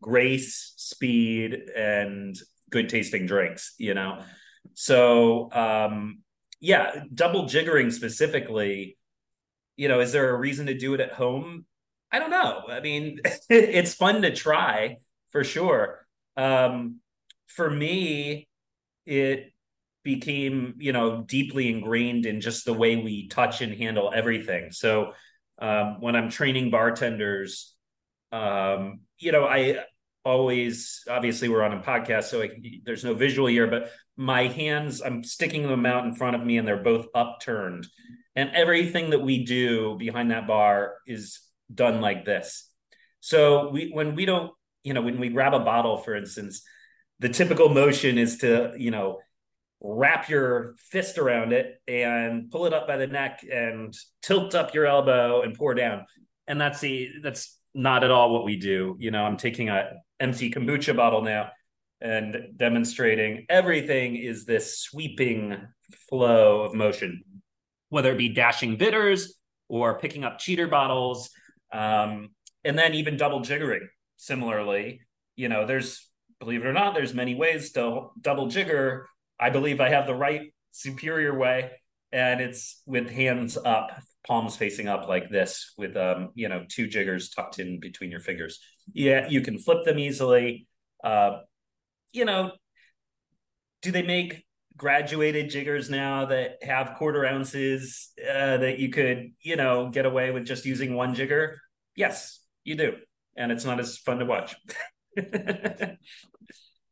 [0.00, 2.36] grace speed and
[2.70, 4.22] good tasting drinks you know?
[4.74, 6.20] So um,
[6.60, 8.98] yeah double jiggering specifically
[9.76, 11.64] you know is there a reason to do it at home?
[12.12, 12.64] I don't know.
[12.68, 14.98] I mean it's fun to try
[15.30, 16.06] for sure.
[16.36, 17.00] Um,
[17.46, 18.48] for me
[19.06, 19.52] it
[20.02, 24.70] became you know deeply ingrained in just the way we touch and handle everything.
[24.72, 25.12] So
[25.60, 27.74] um, when i'm training bartenders
[28.32, 29.78] um, you know i
[30.24, 32.50] always obviously we're on a podcast so I,
[32.84, 36.58] there's no visual here but my hands i'm sticking them out in front of me
[36.58, 37.86] and they're both upturned.
[38.36, 41.40] And everything that we do behind that bar is
[41.74, 42.70] done like this.
[43.18, 44.52] So we when we don't
[44.84, 46.62] you know when we grab a bottle for instance
[47.18, 49.18] the typical motion is to you know
[49.80, 54.74] wrap your fist around it and pull it up by the neck and tilt up
[54.74, 56.04] your elbow and pour down.
[56.46, 58.96] And that's the that's not at all what we do.
[58.98, 61.50] You know, I'm taking a empty kombucha bottle now
[62.00, 65.56] and demonstrating everything is this sweeping
[66.08, 67.22] flow of motion,
[67.88, 69.34] whether it be dashing bitters
[69.68, 71.30] or picking up cheater bottles,
[71.72, 72.30] um,
[72.64, 73.86] and then even double jiggering.
[74.16, 75.00] Similarly,
[75.36, 76.08] you know, there's
[76.40, 79.06] believe it or not, there's many ways to double jigger
[79.40, 81.70] I believe I have the right superior way,
[82.12, 83.90] and it's with hands up,
[84.26, 88.20] palms facing up like this, with um, you know, two jiggers tucked in between your
[88.20, 88.60] fingers.
[88.92, 90.66] Yeah, you can flip them easily.
[91.02, 91.38] Uh,
[92.12, 92.52] you know,
[93.82, 94.44] do they make
[94.76, 100.30] graduated jiggers now that have quarter ounces uh, that you could, you know, get away
[100.30, 101.60] with just using one jigger?
[101.96, 102.96] Yes, you do,
[103.36, 104.56] and it's not as fun to watch.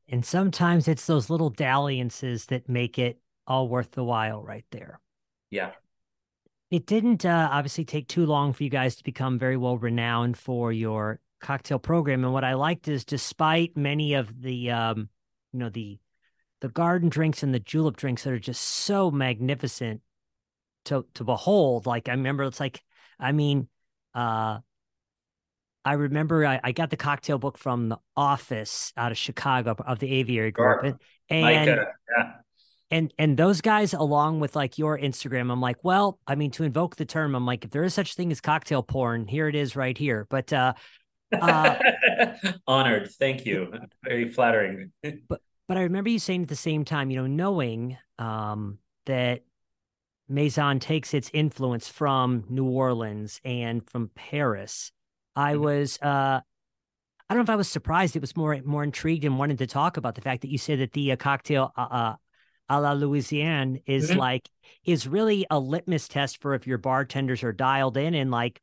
[0.08, 5.00] And sometimes it's those little dalliances that make it all worth the while right there.
[5.50, 5.72] Yeah.
[6.70, 10.36] It didn't uh, obviously take too long for you guys to become very well renowned
[10.36, 12.24] for your cocktail program.
[12.24, 15.08] And what I liked is despite many of the, um,
[15.52, 15.98] you know, the,
[16.60, 20.00] the garden drinks and the julep drinks that are just so magnificent
[20.86, 21.86] to, to behold.
[21.86, 22.82] Like I remember it's like,
[23.18, 23.68] I mean,
[24.14, 24.58] uh,
[25.86, 30.00] I remember I, I, got the cocktail book from the office out of Chicago of
[30.00, 30.80] the aviary group.
[30.82, 30.98] Sure.
[31.30, 32.32] And, yeah.
[32.90, 36.64] and and those guys along with like your Instagram, I'm like, well, I mean, to
[36.64, 39.54] invoke the term, I'm like, if there is such thing as cocktail porn, here it
[39.54, 40.26] is right here.
[40.28, 40.72] But uh,
[41.32, 41.78] uh
[42.66, 43.08] honored.
[43.12, 43.72] Thank you.
[44.02, 44.90] Very flattering.
[45.28, 49.42] but but I remember you saying at the same time, you know, knowing um that
[50.28, 54.90] Maison takes its influence from New Orleans and from Paris
[55.36, 55.62] I mm-hmm.
[55.62, 56.40] was uh
[57.28, 58.16] I don't know if I was surprised.
[58.16, 60.80] It was more more intrigued and wanted to talk about the fact that you said
[60.80, 62.14] that the uh, cocktail uh, uh,
[62.68, 64.18] a la Louisiane is mm-hmm.
[64.18, 64.48] like
[64.84, 68.60] is really a litmus test for if your bartenders are dialed in and like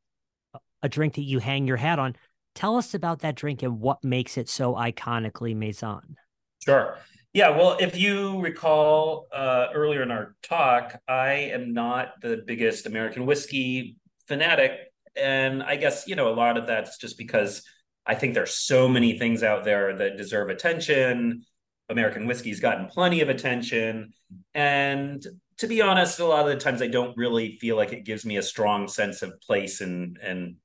[0.81, 2.15] a drink that you hang your hat on.
[2.55, 6.17] Tell us about that drink and what makes it so iconically Maison.
[6.63, 6.97] Sure.
[7.33, 12.85] Yeah, well, if you recall uh, earlier in our talk, I am not the biggest
[12.85, 17.63] American whiskey fanatic, and I guess you know a lot of that's just because
[18.05, 21.43] I think there's so many things out there that deserve attention.
[21.89, 24.13] American whiskey's gotten plenty of attention,
[24.53, 25.25] and
[25.57, 28.25] to be honest, a lot of the times I don't really feel like it gives
[28.25, 30.55] me a strong sense of place and and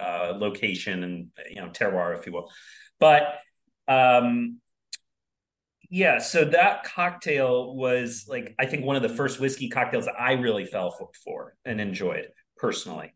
[0.00, 2.50] uh, location and you know terroir, if you will.
[2.98, 3.38] But
[3.88, 4.60] um,
[5.90, 10.32] yeah, so that cocktail was like I think one of the first whiskey cocktails I
[10.32, 13.12] really fell for, for and enjoyed personally.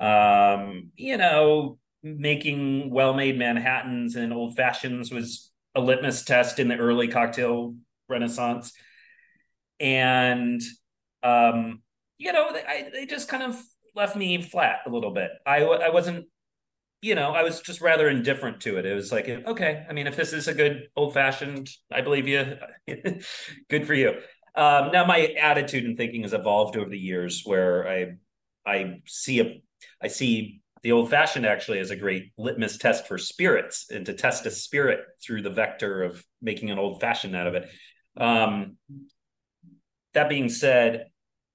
[0.00, 6.76] Um, you know, making well-made Manhattans and old fashions was a litmus test in the
[6.76, 7.74] early cocktail
[8.08, 8.72] renaissance.
[9.78, 10.60] And
[11.22, 11.82] um,
[12.18, 13.60] you know, they, they just kind of
[13.94, 15.30] left me flat a little bit.
[15.46, 16.26] I I wasn't
[17.02, 18.84] you know, I was just rather indifferent to it.
[18.84, 22.28] It was like, okay, I mean, if this is a good old fashioned, I believe
[22.28, 22.58] you.
[23.70, 24.10] good for you.
[24.54, 28.16] Um, now, my attitude and thinking has evolved over the years, where I
[28.66, 29.60] I see a
[30.02, 34.14] I see the old fashioned actually as a great litmus test for spirits, and to
[34.14, 37.68] test a spirit through the vector of making an old fashioned out of it.
[38.16, 38.76] Um,
[40.14, 41.06] that being said,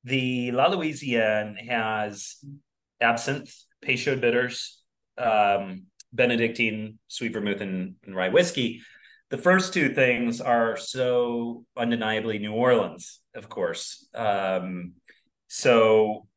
[0.04, 2.38] the La Louisiane has
[3.02, 4.82] absinthe, Peychaud bitters,
[5.18, 8.82] um, Benedictine, sweet vermouth, and, and rye whiskey.
[9.32, 14.08] The first two things are so undeniably New Orleans, of course.
[14.14, 14.94] Um,
[15.48, 16.28] so,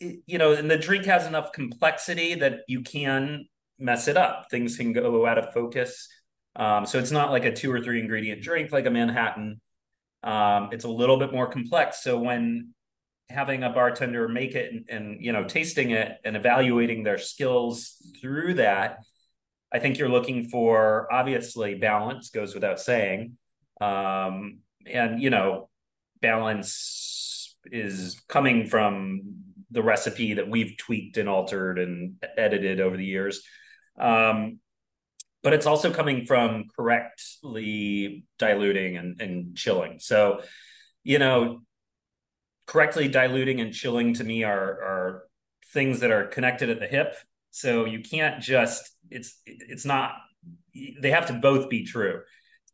[0.00, 3.46] you know, and the drink has enough complexity that you can
[3.78, 4.46] mess it up.
[4.50, 6.08] Things can go out of focus.
[6.56, 9.60] Um, so it's not like a two or three ingredient drink like a Manhattan.
[10.22, 12.02] Um, it's a little bit more complex.
[12.02, 12.74] So when
[13.30, 17.96] having a bartender make it and, and, you know tasting it and evaluating their skills
[18.20, 18.98] through that
[19.72, 23.36] i think you're looking for obviously balance goes without saying
[23.80, 24.58] um,
[24.90, 25.68] and you know
[26.22, 33.04] balance is coming from the recipe that we've tweaked and altered and edited over the
[33.04, 33.42] years
[34.00, 34.58] um,
[35.42, 40.42] but it's also coming from correctly diluting and, and chilling so
[41.04, 41.60] you know
[42.66, 45.22] correctly diluting and chilling to me are are
[45.72, 47.14] things that are connected at the hip.
[47.50, 50.12] So you can't just it's it's not
[50.74, 52.20] they have to both be true.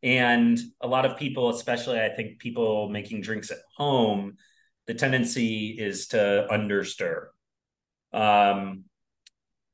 [0.03, 4.37] And a lot of people, especially I think people making drinks at home,
[4.87, 7.27] the tendency is to understir.
[8.13, 8.85] Um,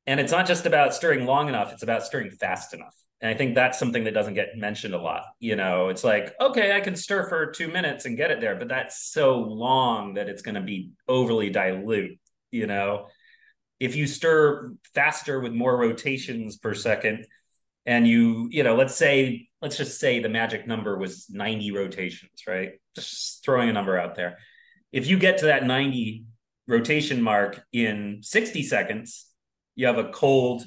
[0.07, 2.97] and it's not just about stirring long enough, it's about stirring fast enough.
[3.21, 5.25] And I think that's something that doesn't get mentioned a lot.
[5.41, 8.57] You know, it's like, okay, I can stir for two minutes and get it there,
[8.57, 12.19] but that's so long that it's going to be overly dilute.
[12.51, 13.09] You know,
[13.79, 17.27] if you stir faster with more rotations per second,
[17.87, 22.45] and you, you know, let's say, let's just say the magic number was 90 rotations,
[22.47, 22.73] right?
[22.95, 24.39] Just throwing a number out there.
[24.93, 26.25] If you get to that 90
[26.67, 29.27] rotation mark in 60 seconds,
[29.75, 30.65] you have a cold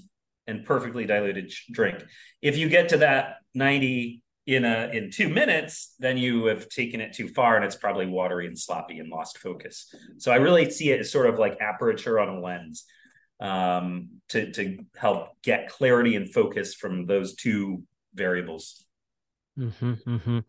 [0.47, 2.03] and perfectly diluted drink.
[2.41, 6.99] If you get to that 90 in a in 2 minutes, then you have taken
[6.99, 9.93] it too far and it's probably watery and sloppy and lost focus.
[10.17, 12.85] So I really see it as sort of like aperture on a lens
[13.39, 17.83] um, to to help get clarity and focus from those two
[18.13, 18.85] variables.
[19.57, 20.39] Mm-hmm, mm-hmm.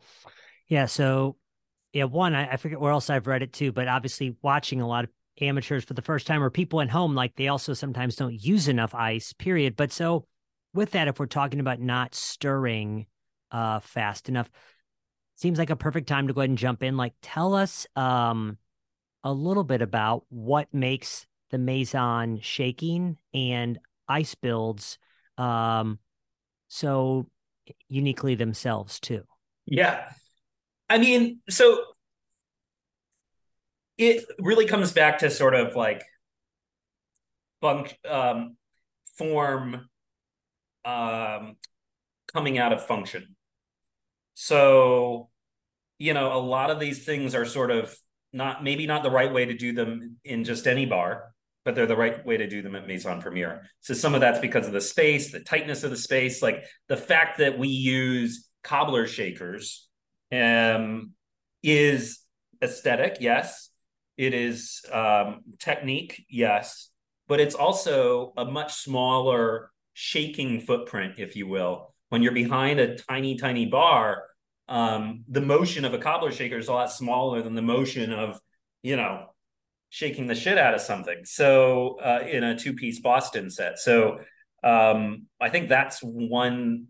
[0.68, 0.86] Yeah.
[0.86, 1.36] So,
[1.94, 4.88] yeah, one, I, I forget where else I've read it too, but obviously watching a
[4.88, 8.16] lot of amateurs for the first time or people at home like they also sometimes
[8.16, 9.76] don't use enough ice period.
[9.76, 10.26] But so
[10.74, 13.06] with that if we're talking about not stirring
[13.50, 14.50] uh fast enough
[15.36, 16.96] seems like a perfect time to go ahead and jump in.
[16.96, 18.58] Like tell us um
[19.22, 23.78] a little bit about what makes the maison shaking and
[24.08, 24.98] ice builds
[25.38, 25.98] um
[26.68, 27.26] so
[27.88, 29.22] uniquely themselves too.
[29.66, 30.10] Yeah
[30.88, 31.82] i mean so
[33.98, 36.02] it really comes back to sort of like
[37.60, 38.56] funk um,
[39.16, 39.88] form
[40.84, 41.56] um,
[42.32, 43.36] coming out of function.
[44.34, 45.30] So,
[45.98, 47.96] you know, a lot of these things are sort of
[48.32, 51.32] not maybe not the right way to do them in just any bar,
[51.64, 53.62] but they're the right way to do them at Maison Premiere.
[53.80, 56.96] So some of that's because of the space, the tightness of the space, like the
[56.96, 59.88] fact that we use cobbler shakers
[60.32, 61.12] um,
[61.62, 62.20] is
[62.62, 63.70] aesthetic, yes,
[64.16, 66.90] it is um, technique, yes,
[67.26, 71.94] but it's also a much smaller shaking footprint, if you will.
[72.08, 74.24] When you're behind a tiny, tiny bar,
[74.68, 78.40] um, the motion of a cobbler shaker is a lot smaller than the motion of,
[78.82, 79.26] you know,
[79.90, 81.24] shaking the shit out of something.
[81.24, 83.78] So uh, in a two-piece Boston set.
[83.78, 84.18] So
[84.62, 86.86] um, I think that's one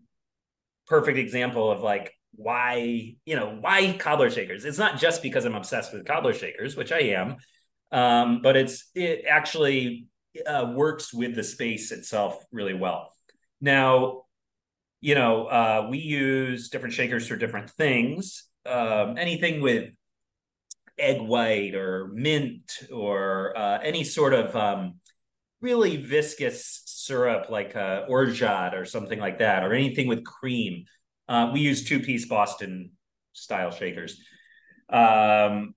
[0.87, 4.65] perfect example of like why you know why cobbler shakers.
[4.65, 7.37] It's not just because I'm obsessed with cobbler shakers, which I am,
[7.91, 10.07] um, but it's it actually
[10.45, 13.11] uh, works with the space itself really well.
[13.61, 14.23] Now,
[15.01, 18.43] you know, uh, we use different shakers for different things.
[18.65, 19.91] Um, anything with
[20.97, 24.95] egg white or mint or uh, any sort of um,
[25.61, 30.85] really viscous syrup like uh, orgeat or something like that, or anything with cream.
[31.27, 32.91] Uh, we use two piece Boston
[33.33, 34.19] style shakers
[34.89, 35.73] um,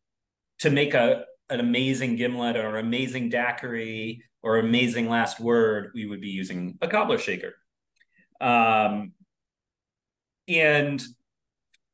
[0.61, 5.91] to make a an amazing gimlet or an amazing daiquiri or amazing last word.
[5.95, 7.55] We would be using a cobbler shaker.
[8.41, 9.13] Um,
[10.47, 11.03] and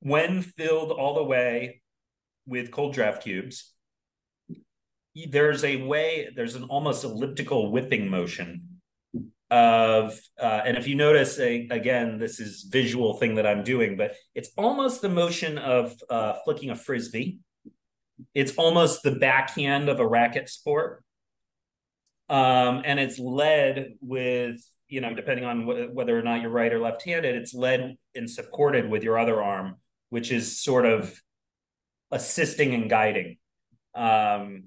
[0.00, 1.82] when filled all the way
[2.46, 3.72] with Kold-Draft cubes,
[5.28, 8.73] there's a way, there's an almost elliptical whipping motion
[9.54, 13.96] of, uh, and if you notice, a, again, this is visual thing that I'm doing,
[13.96, 17.38] but it's almost the motion of uh, flicking a frisbee.
[18.34, 21.04] It's almost the backhand of a racket sport.
[22.28, 26.72] Um, and it's led with, you know, depending on wh- whether or not you're right
[26.72, 29.76] or left handed, it's led and supported with your other arm,
[30.10, 31.20] which is sort of
[32.10, 33.36] assisting and guiding.
[33.94, 34.64] Um,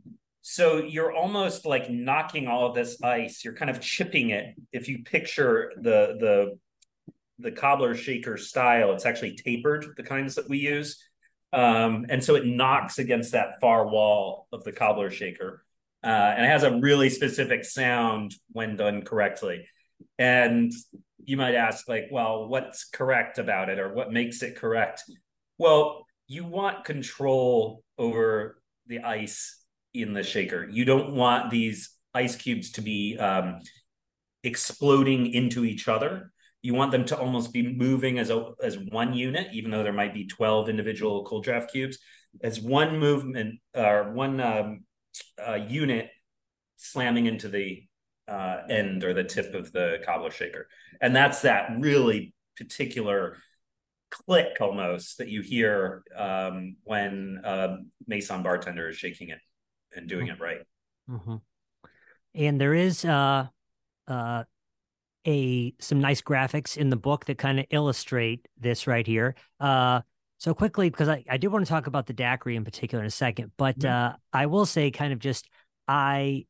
[0.49, 3.43] so you're almost like knocking all of this ice.
[3.43, 4.55] You're kind of chipping it.
[4.71, 6.57] If you picture the the
[7.37, 11.03] the cobbler shaker style, it's actually tapered, the kinds that we use.
[11.51, 15.65] Um, and so it knocks against that far wall of the cobbler shaker.
[16.01, 16.07] Uh,
[16.37, 19.67] and it has a really specific sound when done correctly.
[20.17, 20.71] And
[21.25, 25.03] you might ask, like, well, what's correct about it or what makes it correct?
[25.57, 29.57] Well, you want control over the ice
[30.01, 30.67] in the shaker.
[30.69, 33.59] You don't want these ice cubes to be um,
[34.43, 36.31] exploding into each other.
[36.61, 39.93] You want them to almost be moving as a as one unit, even though there
[39.93, 41.99] might be twelve individual Kold-Draft cubes,
[42.41, 44.83] as one movement or one um,
[45.45, 46.09] uh, unit
[46.77, 47.83] slamming into the
[48.27, 50.67] uh, end or the tip of the cobbler shaker,
[50.99, 53.37] and that's that really particular
[54.09, 59.39] click almost that you hear um, when a Maison bartender is shaking it
[59.95, 60.61] and doing it right.
[61.09, 61.35] Mm-hmm.
[62.35, 63.47] And there is uh,
[64.07, 64.43] uh,
[65.25, 69.35] a some nice graphics in the book that kind of illustrate this right here.
[69.59, 70.01] Uh,
[70.37, 73.07] so quickly, because I, I do want to talk about the daiquiri in particular in
[73.07, 74.13] a second, but mm-hmm.
[74.13, 75.49] uh, I will say kind of just
[75.87, 76.45] I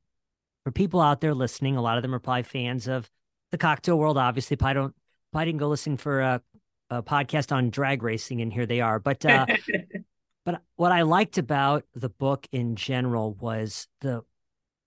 [0.64, 3.10] for people out there listening, a lot of them are probably fans of
[3.52, 4.18] the cocktail world.
[4.18, 4.94] Obviously, If I don't
[5.32, 6.42] if I didn't go listen for a,
[6.90, 9.00] a podcast on drag racing, and here they are.
[9.00, 9.46] But uh,
[10.48, 14.22] But what I liked about the book in general was the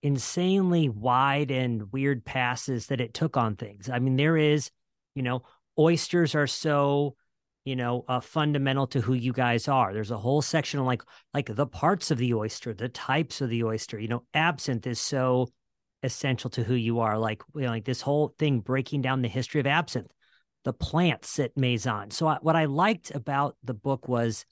[0.01, 3.87] insanely wide and weird passes that it took on things.
[3.87, 4.71] I mean, there is,
[5.13, 5.43] you know,
[5.77, 7.15] oysters are so,
[7.63, 9.93] you know, uh, fundamental to who you guys are.
[9.93, 13.51] There's a whole section on like like the parts of the oyster, the types of
[13.51, 13.99] the oyster.
[13.99, 15.47] You know, absinthe is so
[16.01, 17.19] essential to who you are.
[17.19, 20.11] Like, you know, like this whole thing breaking down the history of absinthe,
[20.63, 22.09] the plants at Maison.
[22.09, 24.43] So I, what I liked about the book was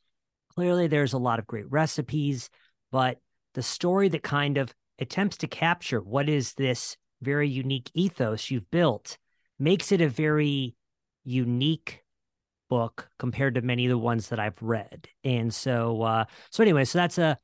[0.60, 2.50] Clearly, there's a lot of great recipes,
[2.91, 3.17] but
[3.54, 8.69] the story that kind of attempts to capture what is this very unique ethos you've
[8.69, 9.17] built
[9.58, 10.76] makes it a very
[11.24, 12.04] unique
[12.69, 15.08] book compared to many of the ones that I've read.
[15.24, 17.38] And so, uh, so anyway, so that's a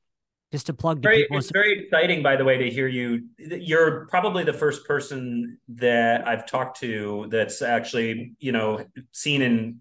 [0.52, 1.38] just a plug to very, people.
[1.38, 3.30] It's very exciting, by the way, to hear you.
[3.38, 9.78] You're probably the first person that I've talked to that's actually, you know, seen and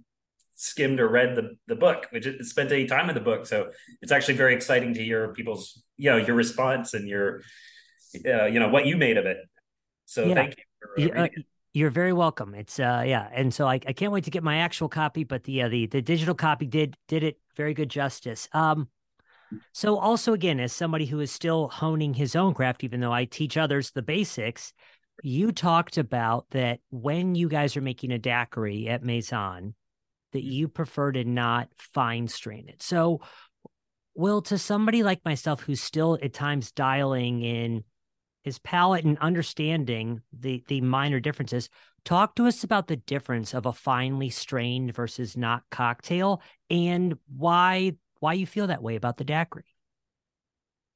[0.65, 3.47] skimmed or read the, the book, which spent any time in the book.
[3.47, 3.71] So
[4.03, 7.43] it's actually very exciting to hear people's, you know, your response and your,
[8.27, 9.39] uh, you know, what you made of it.
[10.07, 10.35] So yeah.
[10.35, 10.57] thank
[10.97, 11.09] you.
[11.09, 11.29] For, uh,
[11.75, 12.55] you're very welcome.
[12.55, 15.43] It's uh yeah, and so I, I can't wait to get my actual copy, but
[15.43, 18.49] the uh, the the digital copy did did it very good justice.
[18.53, 18.89] Um,
[19.73, 23.25] so also again, as somebody who is still honing his own craft, even though I
[23.25, 24.73] teach others the basics,
[25.23, 29.75] you talked about that when you guys are making a daiquiri at Maison,
[30.35, 32.83] that you prefer to not fine strain it.
[32.83, 33.21] So,
[34.15, 37.83] Will, to somebody like myself who's still at times dialing in
[38.43, 41.71] his palate and understanding the the minor differences,
[42.05, 47.93] talk to us about the difference of a finely strained versus not cocktail and why
[48.21, 49.65] why you feel that way about the daiquiri.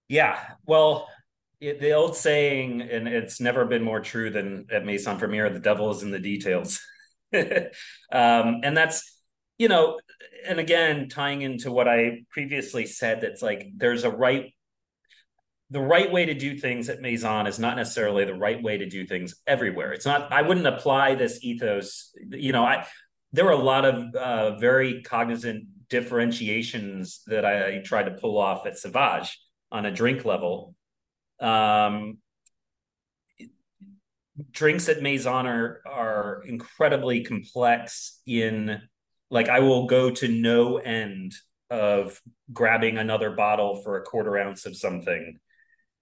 [0.09, 1.09] Yeah, well,
[1.61, 5.59] it, the old saying, and it's never been more true than at Maison Premiere: "The
[5.59, 6.81] devil is in the details,"
[7.35, 9.18] um, and that's
[9.59, 9.99] you know,
[10.47, 14.55] and again, tying into what I previously said, that's like there's a right
[15.71, 18.89] the right way to do things at Maison is not necessarily the right way to
[18.89, 19.93] do things everywhere.
[19.93, 20.33] It's not.
[20.33, 22.13] I wouldn't apply this ethos.
[22.31, 22.87] You know, I
[23.33, 28.67] there were a lot of uh, very cognizant differentiations that I tried to pull off
[28.67, 29.39] at Sauvage
[29.71, 30.75] on a drink level.
[31.41, 32.19] Um,
[34.53, 38.21] drinks at Maison are are incredibly complex.
[38.27, 38.81] In
[39.31, 41.35] like, I will go to no end
[41.71, 42.21] of
[42.53, 45.39] grabbing another bottle for a quarter ounce of something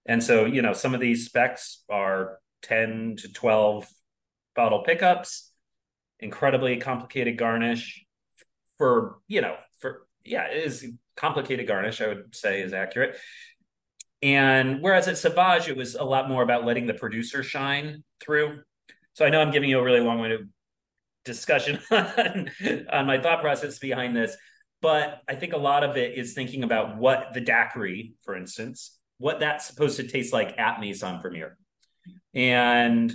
[0.07, 3.87] and so, you know, some of these specs are 10 to 12
[4.55, 5.51] bottle pickups,
[6.19, 8.05] incredibly complicated garnish
[8.77, 13.17] for, you know, for, yeah, it is complicated garnish, I would say is accurate.
[14.23, 18.61] And whereas at Sauvage, it was a lot more about letting the producer shine through.
[19.13, 20.49] So I know I'm giving you a really long winded
[21.27, 22.49] discussion on,
[22.91, 24.35] on my thought process behind this,
[24.81, 28.97] but I think a lot of it is thinking about what the daiquiri, for instance,
[29.19, 31.57] what that's supposed to taste like at Maison Premiere.
[32.33, 33.13] And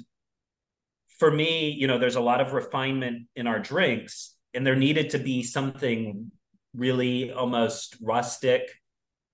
[1.18, 5.10] for me, you know, there's a lot of refinement in our drinks, and there needed
[5.10, 6.30] to be something
[6.74, 8.70] really almost rustic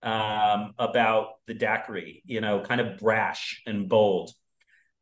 [0.02, 4.30] um, about the daiquiri, you know, kind of brash and bold.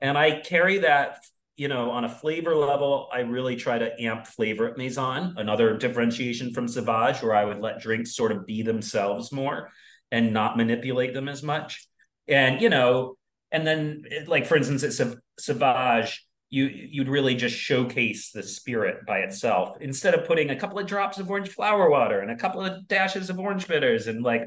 [0.01, 1.25] And I carry that,
[1.57, 3.09] you know, on a flavor level.
[3.13, 7.61] I really try to amp flavor at Maison, another differentiation from Sauvage, where I would
[7.61, 9.71] let drinks sort of be themselves more
[10.11, 11.89] and not manipulate them as much.
[12.29, 13.17] And you know,
[13.51, 19.19] and then like for instance, at Sauvage, you you'd really just showcase the spirit by
[19.19, 22.63] itself instead of putting a couple of drops of orange flower water and a couple
[22.63, 24.43] of dashes of orange bitters and like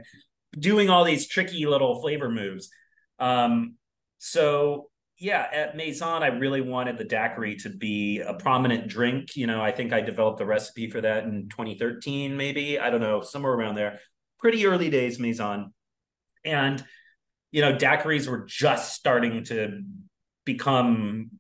[0.58, 2.70] doing all these tricky little flavor moves.
[3.20, 3.76] Um,
[4.18, 4.90] so
[5.20, 9.36] yeah, at Maison, I really wanted the daiquiri to be a prominent drink.
[9.36, 12.80] You know, I think I developed the recipe for that in 2013, maybe.
[12.80, 14.00] I don't know, somewhere around there
[14.40, 15.74] pretty early days Maison.
[16.46, 16.84] And,
[17.52, 19.82] you know, daiquiris were just starting to
[20.46, 21.32] become,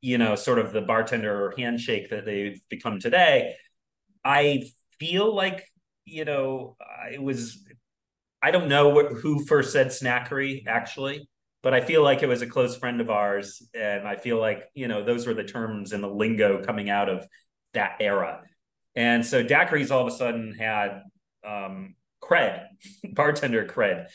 [0.00, 3.54] you know, sort of the bartender handshake that they've become today.
[4.24, 4.64] I
[4.98, 5.64] feel like,
[6.04, 6.76] you know,
[7.12, 7.64] it was,
[8.42, 11.28] I don't know what, who first said snaquiri actually,
[11.62, 13.62] but I feel like it was a close friend of ours.
[13.74, 17.08] And I feel like, you know, those were the terms and the lingo coming out
[17.08, 17.26] of
[17.74, 18.42] that era.
[18.94, 21.02] And so daiquiris all of a sudden had
[21.46, 22.66] um, cred,
[23.12, 24.06] bartender cred.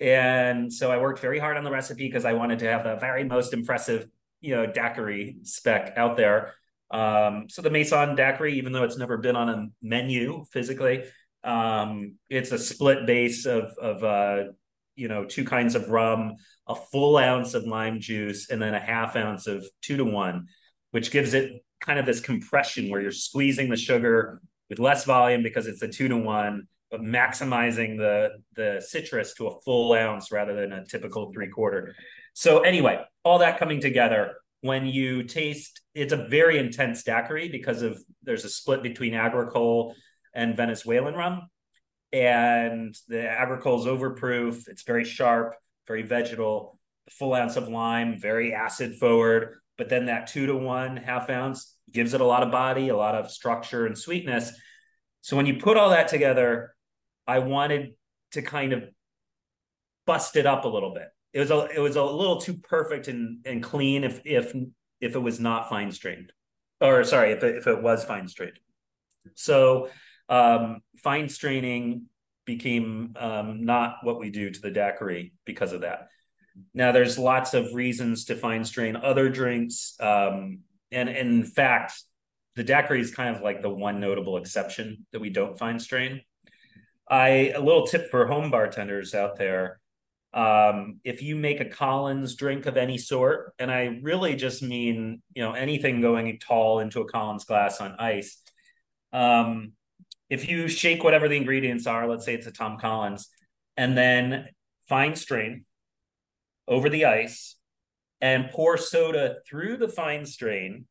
[0.00, 2.96] And so I worked very hard on the recipe because I wanted to have the
[2.96, 4.06] very most impressive,
[4.40, 6.54] you know, daiquiri spec out there.
[6.90, 11.04] Um, so the Maison daiquiri, even though it's never been on a menu physically,
[11.42, 14.52] um, it's a split base of of uh,
[14.94, 16.36] you know two kinds of rum,
[16.66, 20.46] a full ounce of lime juice, and then a half ounce of two to one,
[20.90, 24.40] which gives it kind of this compression where you're squeezing the sugar
[24.70, 29.48] with less volume because it's a two to one but maximizing the the citrus to
[29.48, 31.96] a full ounce rather than a typical three quarter.
[32.34, 37.80] So anyway, all that coming together, when you taste, it's a very intense daiquiri because
[37.82, 39.94] of there's a split between agricole
[40.34, 41.48] and Venezuelan rum,
[42.12, 44.68] and the agricole is overproof.
[44.68, 45.54] It's very sharp,
[45.86, 46.78] very vegetal.
[47.10, 49.58] full ounce of lime, very acid forward.
[49.78, 52.96] But then that two to one half ounce gives it a lot of body, a
[52.96, 54.52] lot of structure and sweetness.
[55.22, 56.74] So when you put all that together,
[57.26, 57.94] I wanted
[58.32, 58.84] to kind of
[60.06, 61.08] bust it up a little bit.
[61.32, 64.54] It was a it was a little too perfect and and clean if if
[65.00, 66.32] if it was not fine strained,
[66.80, 68.58] or sorry if it, if it was fine strained.
[69.34, 69.88] So
[70.28, 72.06] um, fine straining
[72.44, 76.08] became um, not what we do to the daiquiri because of that.
[76.74, 80.60] Now there's lots of reasons to fine strain other drinks, um,
[80.90, 82.02] and, and in fact,
[82.56, 86.20] the daiquiri is kind of like the one notable exception that we don't fine strain.
[87.08, 89.80] I a little tip for home bartenders out there.
[90.34, 95.22] Um, if you make a Collins drink of any sort, and I really just mean
[95.34, 98.38] you know anything going tall into a Collins glass on ice.
[99.12, 99.72] Um,
[100.32, 103.28] if you shake whatever the ingredients are, let's say it's a Tom Collins,
[103.76, 104.48] and then
[104.88, 105.66] fine strain
[106.66, 107.56] over the ice
[108.22, 110.86] and pour soda through the fine strain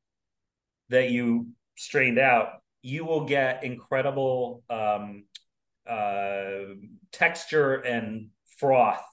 [0.89, 5.23] that you strained out, you will get incredible um,
[5.89, 6.75] uh,
[7.11, 8.27] texture and
[8.59, 9.03] froth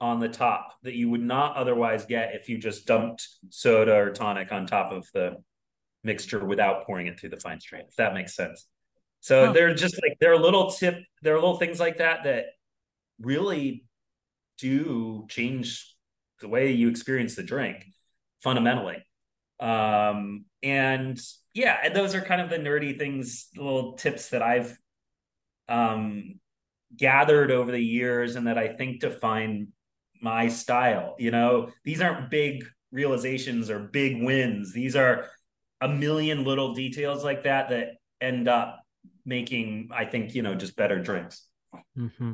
[0.00, 4.10] on the top that you would not otherwise get if you just dumped soda or
[4.10, 5.34] tonic on top of the
[6.04, 8.66] mixture without pouring it through the fine strain if that makes sense
[9.24, 9.52] so huh.
[9.52, 12.44] they're just like there are little tip there are little things like that that
[13.18, 13.86] really
[14.58, 15.94] do change
[16.40, 17.86] the way you experience the drink
[18.42, 19.02] fundamentally.
[19.58, 21.18] Um, and
[21.54, 24.76] yeah, and those are kind of the nerdy things, little tips that I've
[25.68, 26.38] um,
[26.94, 29.68] gathered over the years and that I think define
[30.20, 31.16] my style.
[31.18, 34.74] You know, these aren't big realizations or big wins.
[34.74, 35.30] These are
[35.80, 38.83] a million little details like that that end up
[39.24, 41.46] making, I think, you know, just better drinks.
[41.98, 42.32] Mm-hmm.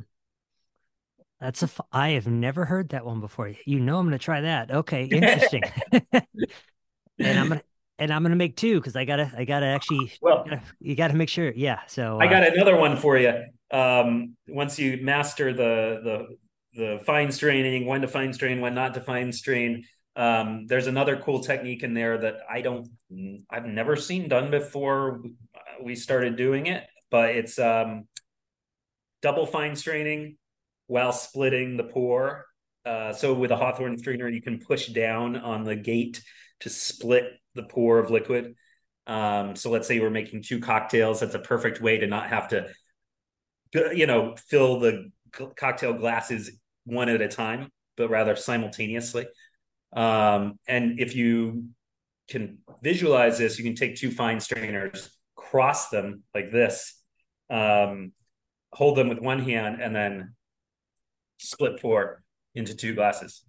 [1.41, 1.67] That's a.
[1.67, 3.53] F- I have never heard that one before.
[3.65, 4.71] You know, I'm going to try that.
[4.71, 5.63] Okay, interesting.
[7.19, 7.63] and I'm gonna
[7.99, 10.95] and I'm gonna make two because I gotta I gotta actually well you gotta, you
[10.97, 11.53] gotta make sure.
[11.53, 11.81] Yeah.
[11.87, 13.45] So uh, I got another one for you.
[13.71, 16.37] Um, once you master the the
[16.75, 19.85] the fine straining, when to fine strain, when not to fine strain.
[20.17, 22.89] Um, there's another cool technique in there that I don't,
[23.49, 25.23] I've never seen done before
[25.83, 28.07] we started doing it, but it's um,
[29.23, 30.37] double fine straining
[30.87, 32.47] while splitting the pour.
[32.85, 36.23] Uh, so with a Hawthorne strainer, you can push down on the gate
[36.61, 37.25] to split
[37.55, 38.55] the pour of liquid.
[39.07, 41.21] Um, so let's say we're making two cocktails.
[41.21, 42.69] That's a perfect way to not have to,
[43.75, 45.11] you know, fill the
[45.57, 46.51] cocktail glasses
[46.85, 49.27] one at a time, but rather simultaneously.
[49.93, 51.67] Um, and if you
[52.29, 55.11] can visualize this, you can take two fine strainers,
[55.51, 56.95] cross them like this,
[57.51, 58.13] um,
[58.73, 60.35] hold them with one hand, and then
[61.39, 62.23] split pour
[62.55, 63.43] into two glasses.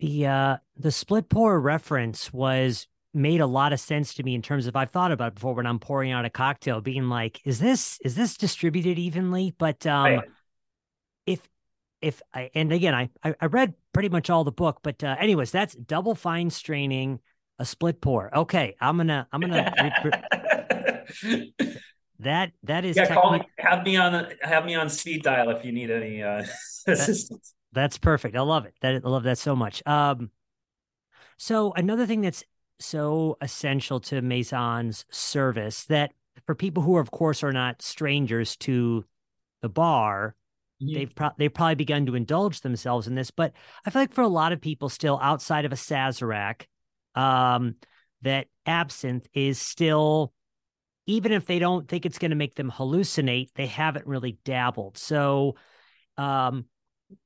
[0.00, 4.42] The uh, the split pour reference was made a lot of sense to me in
[4.42, 7.58] terms of I've thought about before when I'm pouring out a cocktail, being like, is
[7.58, 9.54] this is this distributed evenly?
[9.56, 10.28] But um, right.
[11.26, 11.48] if
[12.00, 15.52] if I and again I I read pretty much all the book, but uh, anyways,
[15.52, 17.20] that's double fine straining
[17.58, 18.36] a split pour.
[18.36, 19.72] Okay, I'm gonna I'm gonna
[22.20, 23.04] that that is yeah.
[23.04, 26.22] Technique- call me, have me on have me on speed dial if you need any
[26.22, 26.44] uh,
[26.86, 27.54] assistance.
[27.72, 28.36] That, that's perfect.
[28.36, 28.74] I love it.
[28.80, 29.82] That I love that so much.
[29.86, 30.30] Um,
[31.36, 32.44] so another thing that's
[32.80, 36.12] so essential to Maison's service that
[36.46, 39.04] for people who, of course, are not strangers to
[39.62, 40.34] the bar,
[40.78, 40.98] yeah.
[40.98, 43.30] they've pro- they've probably begun to indulge themselves in this.
[43.30, 43.52] But
[43.84, 46.62] I feel like for a lot of people still outside of a Sazerac,
[47.14, 47.76] um,
[48.22, 50.32] that absinthe is still,
[51.08, 54.98] even if they don't think it's going to make them hallucinate, they haven't really dabbled.
[54.98, 55.56] So,
[56.18, 56.66] um,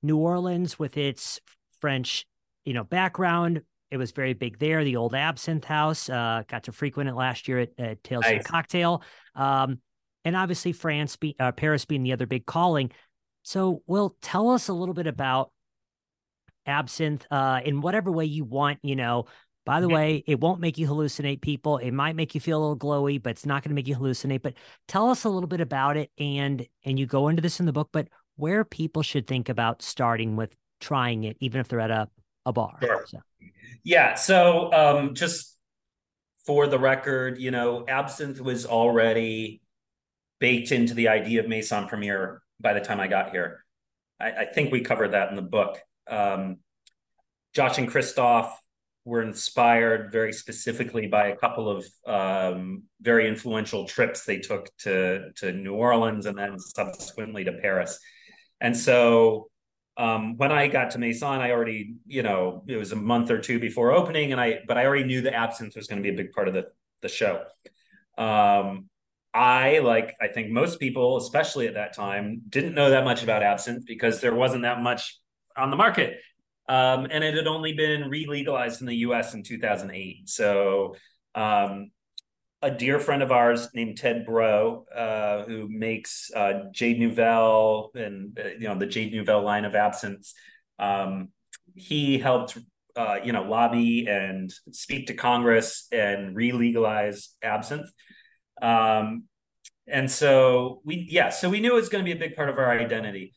[0.03, 1.41] New Orleans with its
[1.81, 2.25] French,
[2.65, 4.85] you know, background, it was very big there.
[4.85, 8.39] The old Absinthe House, uh, got to frequent it last year at, at Tales nice.
[8.39, 9.03] of Cocktail.
[9.35, 9.81] Um,
[10.25, 12.93] and obviously France, be, uh, Paris being the other big calling.
[13.43, 15.51] So, Will, tell us a little bit about
[16.67, 18.79] absinthe uh, in whatever way you want.
[18.85, 19.25] You know,
[19.65, 19.95] by the mm-hmm.
[19.95, 21.79] way, it won't make you hallucinate people.
[21.79, 23.97] It might make you feel a little glowy, but it's not going to make you
[23.97, 24.43] hallucinate.
[24.43, 24.55] But
[24.89, 27.73] tell us a little bit about it, and and you go into this in the
[27.73, 31.91] book, but where people should think about starting with trying it, even if they're at
[31.91, 32.09] a
[32.45, 32.79] a bar.
[32.83, 33.05] Sure.
[33.07, 33.19] So.
[33.85, 34.15] Yeah.
[34.15, 35.57] So um, just
[36.45, 39.63] for the record, you know, absinthe was already
[40.41, 43.65] baked into the idea of Maison Premiere by the time I got here.
[44.21, 45.79] I, I think we covered that in the book.
[46.09, 46.59] Um,
[47.55, 48.53] Josh and Krystof
[49.05, 55.31] were inspired very specifically by a couple of um, very influential trips they took to
[55.37, 57.99] to New Orleans and then subsequently to Paris.
[58.61, 59.49] And so
[59.97, 63.39] um, when I got to Maison, I already, you know, it was a month or
[63.39, 66.15] two before opening, and I, but I already knew the absinthe was going to be
[66.15, 66.67] a big part of the
[67.03, 67.43] the show.
[68.17, 68.89] Um,
[69.35, 73.43] I, like I think most people, especially at that time, didn't know that much about
[73.43, 75.19] absinthe because there wasn't that much
[75.57, 76.21] on the market.
[76.73, 80.27] Um, and it had only been re-legalized in the US in 2008.
[80.27, 80.97] So
[81.35, 81.91] um,
[82.63, 88.39] a dear friend of ours named Ted Breaux, uh, who makes uh, Jade Nouvelle and
[88.43, 90.33] uh, you know the Jade Nouvelle line of absinthe.
[90.79, 91.29] Um,
[91.75, 92.57] he helped
[92.97, 97.91] uh, you know lobby and speak to Congress and re-legalize absinthe.
[98.63, 99.25] Um,
[99.87, 102.49] and so we yeah, so we knew it was going to be a big part
[102.49, 103.35] of our identity.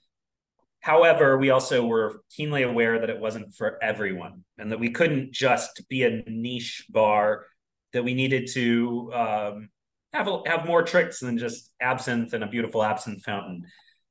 [0.86, 5.34] However, we also were keenly aware that it wasn't for everyone and that we couldn't
[5.34, 7.48] just be a niche bar
[7.92, 9.70] that we needed to um,
[10.14, 13.64] have have more tricks than just absinthe and a beautiful absinthe fountain.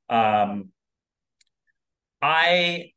[0.09, 0.71] Um,
[2.21, 2.91] I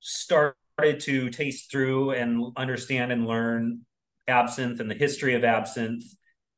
[0.00, 3.86] started to taste through and understand and learn
[4.28, 6.04] absinthe and the history of absinthe.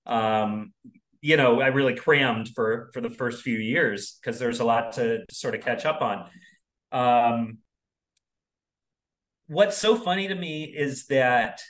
[0.05, 0.73] Um,
[1.21, 4.93] you know, I really crammed for for the first few years because there's a lot
[4.95, 6.29] to, sort of catch up on.
[6.93, 7.59] Um,
[9.47, 11.61] what's so funny to me is that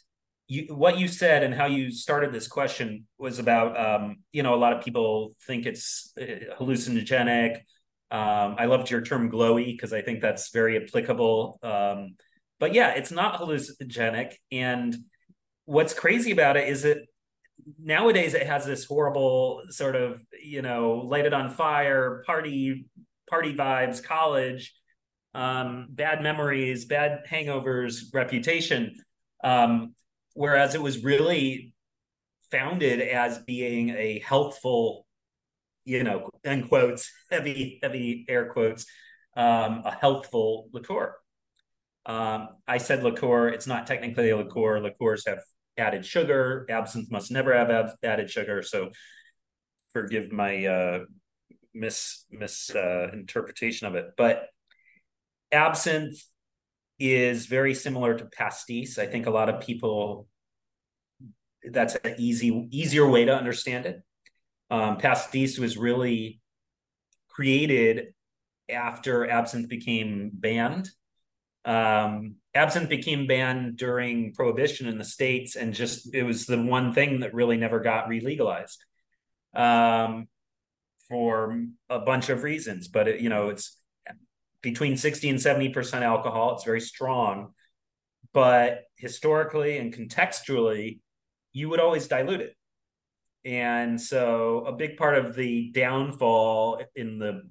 [0.47, 4.55] you, what you said and how you started this question was about um, you know
[4.55, 7.57] a lot of people think it's uh, hallucinogenic
[8.11, 12.15] um, i loved your term glowy because i think that's very applicable um,
[12.59, 14.35] but yeah, it's not hallucinogenic.
[14.51, 14.97] And
[15.65, 16.99] what's crazy about it is that
[17.79, 22.87] nowadays it has this horrible sort of you know light it on fire party
[23.29, 24.75] party vibes college
[25.35, 28.95] um, bad memories bad hangovers reputation.
[29.45, 29.95] Um,
[30.35, 31.75] whereas it was really
[32.51, 35.07] founded as being a healthful
[35.85, 38.87] you know end quotes heavy heavy air quotes
[39.37, 41.15] um, a healthful liqueur.
[42.07, 45.43] Um, i said liqueur it's not technically a liqueur liqueurs have
[45.79, 46.67] added sugar.
[46.69, 48.63] Absinthe must never have ab- added sugar.
[48.63, 48.91] So
[49.93, 50.99] forgive my uh,
[51.75, 54.07] mis misinterpretation uh, of it.
[54.17, 54.47] But
[55.53, 56.23] absinthe
[56.99, 58.99] is very similar to pastis.
[58.99, 60.29] I think a lot of people
[61.71, 64.03] that's an easy easier way to understand it.
[64.71, 66.41] Um, pastis was really
[67.29, 68.15] created
[68.69, 70.91] after absinthe became banned.
[71.65, 76.93] Um, absinthe became banned during prohibition in the states and just it was the one
[76.93, 78.85] thing that really never got re-legalized
[79.55, 80.29] um,
[81.09, 82.89] for a bunch of reasons.
[82.89, 83.77] But it, you know it's
[84.63, 86.55] between 60 and 70 percent alcohol.
[86.55, 87.55] It's very strong.
[88.33, 91.01] But historically and contextually
[91.53, 92.55] you would always dilute it.
[93.45, 97.43] And so a big part of the downfall in the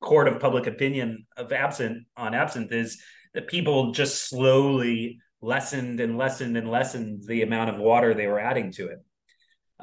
[0.00, 3.00] court of public opinion of absinthe on absinthe is
[3.34, 8.40] that people just slowly lessened and lessened and lessened the amount of water they were
[8.40, 8.98] adding to it.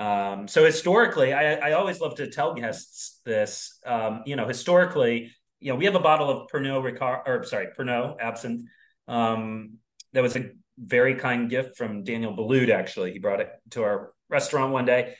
[0.01, 3.77] Um, so historically, I, I, always love to tell guests this.
[3.85, 7.67] Um, you know, historically, you know, we have a bottle of Pernod Ricard, or sorry,
[7.77, 8.63] Pernod absinthe.
[9.07, 9.77] Um,
[10.13, 12.69] that was a very kind gift from Daniel Boulud.
[12.69, 15.15] Actually, he brought it to our restaurant one day,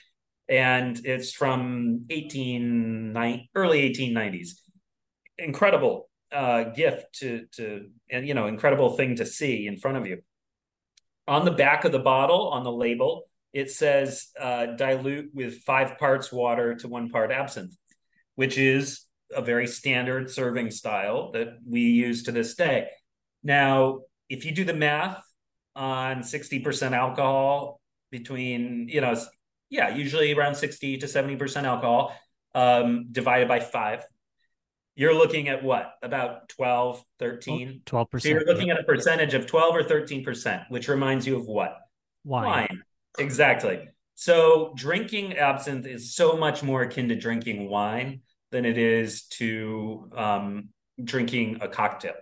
[0.47, 3.13] and it's from eighteen
[3.53, 4.61] early eighteen nineties.
[5.38, 10.07] Incredible uh, gift to to and you know incredible thing to see in front of
[10.07, 10.21] you.
[11.27, 13.23] On the back of the bottle, on the label,
[13.53, 17.75] it says uh, dilute with five parts water to one part absinthe,
[18.36, 22.88] which is a very standard serving style that we use to this day.
[23.43, 25.21] Now, if you do the math
[25.75, 27.79] on 60% alcohol
[28.11, 29.15] between, you know,
[29.69, 32.15] yeah, usually around 60 to 70% alcohol
[32.53, 34.03] um, divided by five,
[34.95, 35.93] you're looking at what?
[36.03, 40.87] About 12 13 12% so you're looking at a percentage of 12 or 13% which
[40.87, 41.77] reminds you of what?
[42.23, 42.45] Wine.
[42.45, 42.83] wine.
[43.17, 43.87] Exactly.
[44.15, 48.21] So drinking absinthe is so much more akin to drinking wine
[48.51, 50.69] than it is to um,
[51.03, 52.13] drinking a cocktail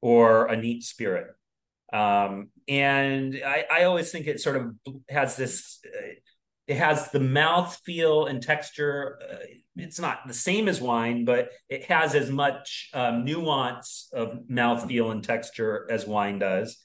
[0.00, 1.26] or a neat spirit.
[1.92, 4.74] Um, and I, I, always think it sort of
[5.08, 6.14] has this uh,
[6.66, 9.36] it has the mouth feel and texture uh,
[9.76, 15.10] it's not the same as wine, but it has as much um, nuance of mouthfeel
[15.10, 16.78] and texture as wine does.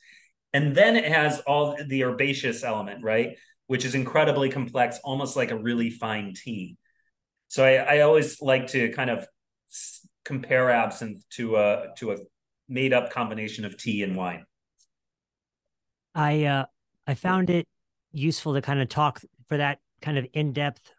[0.54, 3.38] And then it has all the herbaceous element, right?
[3.68, 6.78] Which is incredibly complex, almost like a really fine tea.
[7.48, 9.28] So I, I always like to kind of
[10.26, 12.18] compare absinthe to a to a
[12.68, 14.46] made up combination of tea and wine.
[16.16, 16.66] I uh,
[17.06, 17.68] I found it
[18.12, 20.94] useful to kind of talk for that kind of in depth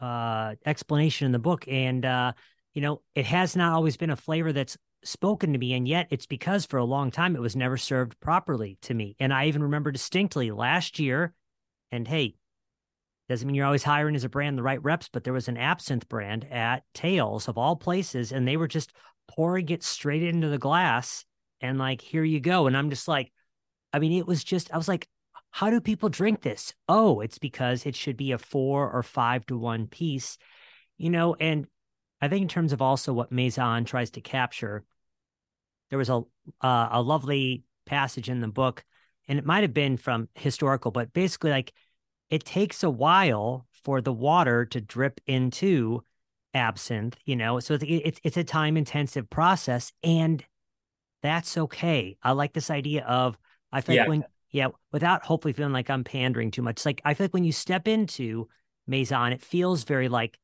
[0.00, 2.32] uh, explanation in the book, and uh,
[2.74, 6.08] you know, it has not always been a flavor that's spoken to me, and yet
[6.10, 9.16] it's because for a long time it was never served properly to me.
[9.18, 11.32] And I even remember distinctly last year,
[11.90, 12.34] and hey,
[13.28, 15.58] doesn't mean you're always hiring as a brand the right reps, but there was an
[15.58, 18.92] absinthe brand at Tales of all places, and they were just
[19.28, 21.24] pouring it straight into the glass
[21.60, 22.66] and like, here you go.
[22.66, 23.32] And I'm just like,
[23.92, 25.08] I mean, it was just, I was like,
[25.50, 26.74] how do people drink this?
[26.88, 30.38] Oh, it's because it should be a four or five to one piece,
[30.96, 31.34] you know.
[31.34, 31.66] And
[32.20, 34.84] I think in terms of also what Maison tries to capture,
[35.90, 36.22] there was a
[36.60, 38.84] uh, a lovely passage in the book,
[39.26, 41.72] and it might have been from historical, but basically like
[42.30, 46.02] it takes a while for the water to drip into
[46.54, 47.60] absinthe, you know.
[47.60, 50.44] So it's it's a time intensive process, and
[51.22, 52.16] that's okay.
[52.22, 53.38] I like this idea of
[53.72, 54.08] I think yeah.
[54.08, 56.76] when yeah, without hopefully feeling like I'm pandering too much.
[56.76, 58.48] It's like I feel like when you step into
[58.86, 60.38] Maison, it feels very like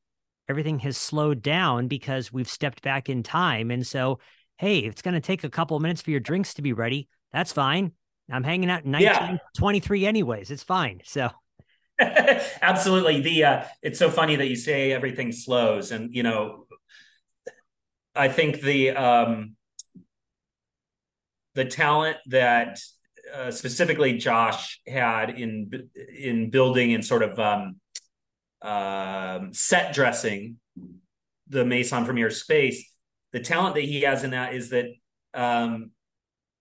[0.47, 3.71] everything has slowed down because we've stepped back in time.
[3.71, 4.19] And so,
[4.57, 7.07] hey, it's going to take a couple of minutes for your drinks to be ready.
[7.33, 7.93] That's fine.
[8.31, 10.09] I'm hanging out in 1923 yeah.
[10.09, 10.51] anyways.
[10.51, 11.01] It's fine.
[11.03, 11.29] So
[11.99, 13.21] absolutely.
[13.21, 16.65] The uh it's so funny that you say everything slows and you know
[18.15, 19.55] I think the um
[21.53, 22.79] the talent that
[23.35, 27.75] uh, specifically Josh had in in building and sort of um,
[28.61, 30.57] uh, set dressing
[31.47, 32.91] the Maison Premiere space.
[33.33, 34.85] The talent that he has in that is that
[35.33, 35.91] um,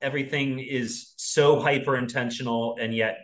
[0.04, 3.18] everything is so hyper intentional and yet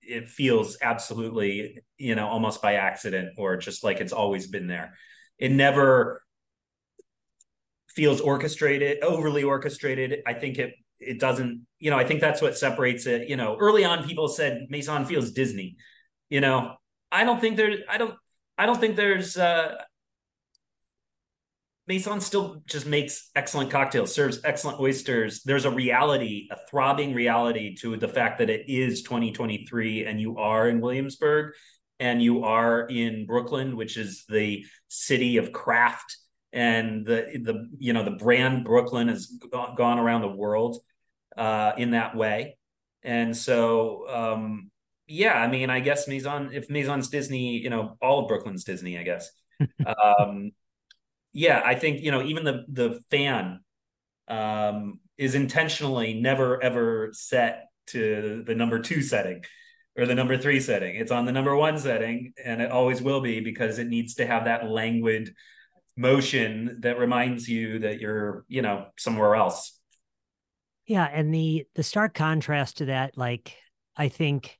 [0.00, 4.94] it feels absolutely you know almost by accident or just like it's always been there
[5.38, 6.22] it never
[7.88, 10.74] feels orchestrated overly orchestrated i think it
[11.06, 14.28] it doesn't you know i think that's what separates it you know early on people
[14.28, 15.76] said maison feels disney
[16.30, 16.74] you know
[17.10, 18.14] i don't think there i don't
[18.58, 19.76] i don't think there's uh
[21.88, 25.42] Maison still just makes excellent cocktails, serves excellent oysters.
[25.42, 30.38] There's a reality, a throbbing reality to the fact that it is 2023 and you
[30.38, 31.54] are in Williamsburg
[31.98, 36.16] and you are in Brooklyn, which is the city of craft
[36.52, 40.78] and the the you know the brand Brooklyn has gone around the world
[41.36, 42.56] uh, in that way.
[43.02, 44.70] And so um,
[45.06, 48.98] yeah, I mean, I guess Maison if Maison's Disney, you know, all of Brooklyn's Disney,
[48.98, 49.30] I guess.
[49.86, 50.52] um,
[51.32, 53.60] yeah, I think you know even the the fan
[54.28, 59.42] um, is intentionally never ever set to the number two setting
[59.96, 60.96] or the number three setting.
[60.96, 64.26] It's on the number one setting, and it always will be because it needs to
[64.26, 65.34] have that languid
[65.96, 69.78] motion that reminds you that you're you know somewhere else.
[70.92, 73.56] Yeah, and the the stark contrast to that, like
[73.96, 74.58] I think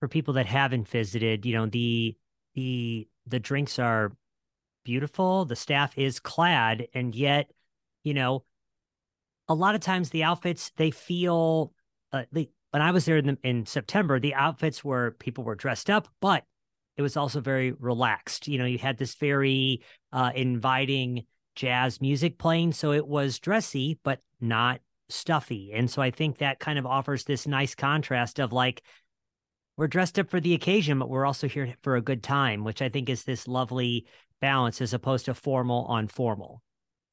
[0.00, 2.16] for people that haven't visited, you know the
[2.54, 4.16] the the drinks are
[4.86, 5.44] beautiful.
[5.44, 7.50] The staff is clad, and yet,
[8.04, 8.46] you know,
[9.48, 11.74] a lot of times the outfits they feel.
[12.10, 15.90] Uh, when I was there in, the, in September, the outfits were people were dressed
[15.90, 16.44] up, but
[16.96, 18.48] it was also very relaxed.
[18.48, 23.98] You know, you had this very uh, inviting jazz music playing, so it was dressy
[24.02, 25.72] but not stuffy.
[25.72, 28.82] And so I think that kind of offers this nice contrast of like
[29.76, 32.80] we're dressed up for the occasion, but we're also here for a good time, which
[32.80, 34.06] I think is this lovely
[34.40, 36.62] balance as opposed to formal on formal.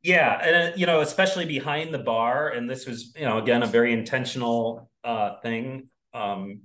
[0.01, 3.67] Yeah, and you know, especially behind the bar, and this was, you know, again a
[3.67, 6.61] very intentional uh, thing um,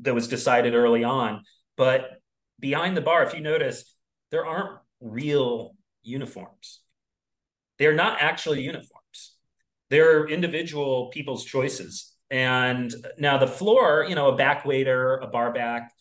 [0.00, 1.42] that was decided early on.
[1.76, 2.20] But
[2.60, 3.94] behind the bar, if you notice,
[4.30, 6.80] there aren't real uniforms.
[7.78, 9.33] They're not actually uniforms.
[9.94, 12.12] They're individual people's choices.
[12.30, 15.92] And now the floor, you know, a back waiter, a bar back,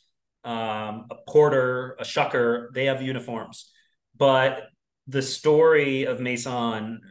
[0.44, 3.70] um, a porter, a shucker, they have uniforms
[4.16, 4.70] but
[5.08, 7.02] the story of Maison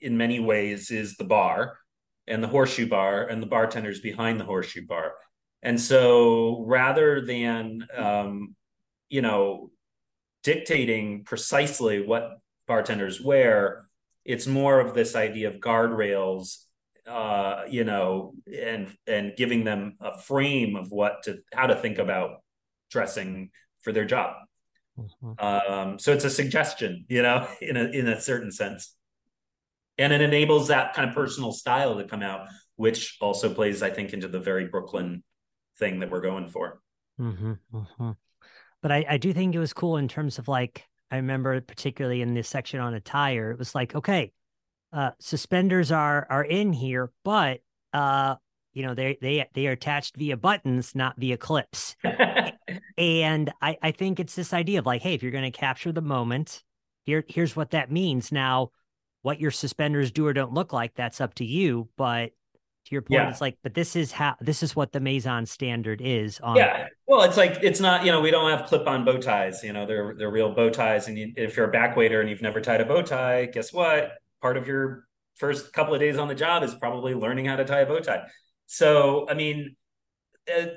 [0.00, 1.78] in many ways is the bar
[2.26, 5.14] and the horseshoe bar and the bartenders behind the horseshoe bar.
[5.62, 8.54] And so rather than, um,
[9.08, 9.70] you know,
[10.42, 13.86] dictating precisely what bartenders wear,
[14.24, 16.64] it's more of this idea of guardrails,
[17.06, 21.98] uh, you know, and and giving them a frame of what to how to think
[21.98, 22.42] about
[22.90, 23.50] dressing
[23.82, 24.36] for their job.
[24.98, 25.44] Mm-hmm.
[25.44, 28.94] Um, so it's a suggestion, you know, in a in a certain sense,
[29.98, 32.46] and it enables that kind of personal style to come out,
[32.76, 35.24] which also plays, I think, into the very Brooklyn
[35.78, 36.80] thing that we're going for.
[37.20, 38.10] Mm-hmm, mm-hmm.
[38.82, 42.22] But I, I do think it was cool in terms of like I remember particularly
[42.22, 44.32] in this section on attire, it was like okay,
[44.92, 47.60] uh, suspenders are are in here, but
[47.92, 48.36] uh,
[48.72, 51.94] you know they they they are attached via buttons not via clips.
[52.96, 55.92] And i i think it's this idea of like hey if you're going to capture
[55.92, 56.62] the moment
[57.04, 58.32] here here's what that means.
[58.32, 58.70] Now
[59.22, 62.30] what your suspenders do or don't look like that's up to you but
[62.92, 63.28] to your point yeah.
[63.28, 66.86] it's like but this is how this is what the maison standard is on yeah
[67.06, 69.86] well it's like it's not you know we don't have clip-on bow ties you know
[69.86, 72.60] they're they're real bow ties and you, if you're a back waiter and you've never
[72.60, 76.34] tied a bow tie guess what part of your first couple of days on the
[76.34, 78.22] job is probably learning how to tie a bow tie
[78.72, 79.76] so, I mean,
[80.50, 80.68] uh,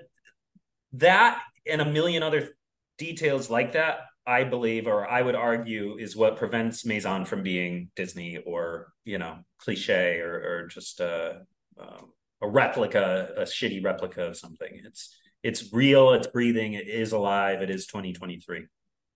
[0.93, 2.49] that and a million other
[2.97, 7.91] details like that, I believe, or I would argue, is what prevents Maison from being
[7.95, 11.43] Disney or you know cliche or, or just a,
[11.79, 12.11] um,
[12.41, 14.81] a replica, a shitty replica of something.
[14.85, 18.65] It's it's real, it's breathing, it is alive, it is 2023.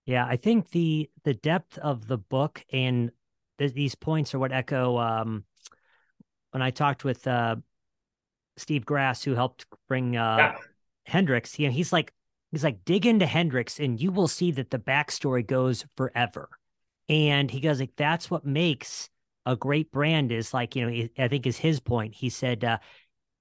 [0.05, 3.11] Yeah, I think the the depth of the book and
[3.57, 5.43] th- these points are what echo um,
[6.51, 7.57] when I talked with uh,
[8.57, 10.55] Steve Grass, who helped bring uh, yeah.
[11.05, 12.13] Hendrick's, you know, he's like,
[12.51, 16.49] he's like, dig into Hendrick's and you will see that the backstory goes forever.
[17.07, 19.09] And he goes like, that's what makes
[19.45, 22.15] a great brand is like, you know, I think is his point.
[22.15, 22.79] He said, uh,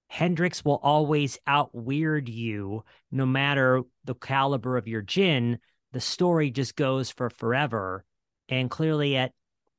[0.09, 5.59] Hendrick's will always out weird you no matter the caliber of your gin.
[5.93, 8.05] The story just goes for forever.
[8.49, 9.33] And clearly at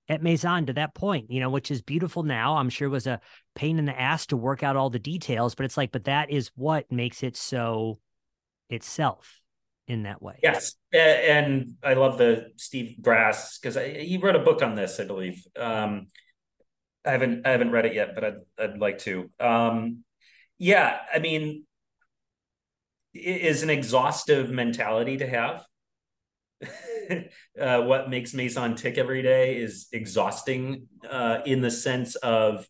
[0.08, 2.58] at Maison to that point, you know, which is beautiful now.
[2.58, 3.22] I'm sure it was a
[3.54, 6.32] pain in the ass to work out all the details, but it's like, but that
[6.32, 8.00] is what makes it so
[8.72, 9.39] itself
[9.90, 10.40] in that way.
[10.42, 10.76] Yes.
[10.94, 15.44] And I love the Steve Grass because he wrote a book on this, I believe.
[15.58, 16.08] Um,
[17.06, 19.30] I haven't I haven't read it yet, but I'd I'd like to.
[19.40, 20.04] Um,
[20.60, 21.66] yeah, I mean,
[23.14, 25.66] it is an exhaustive mentality to have.
[27.60, 32.68] uh, what makes Maison tick every day is exhausting uh, in the sense of,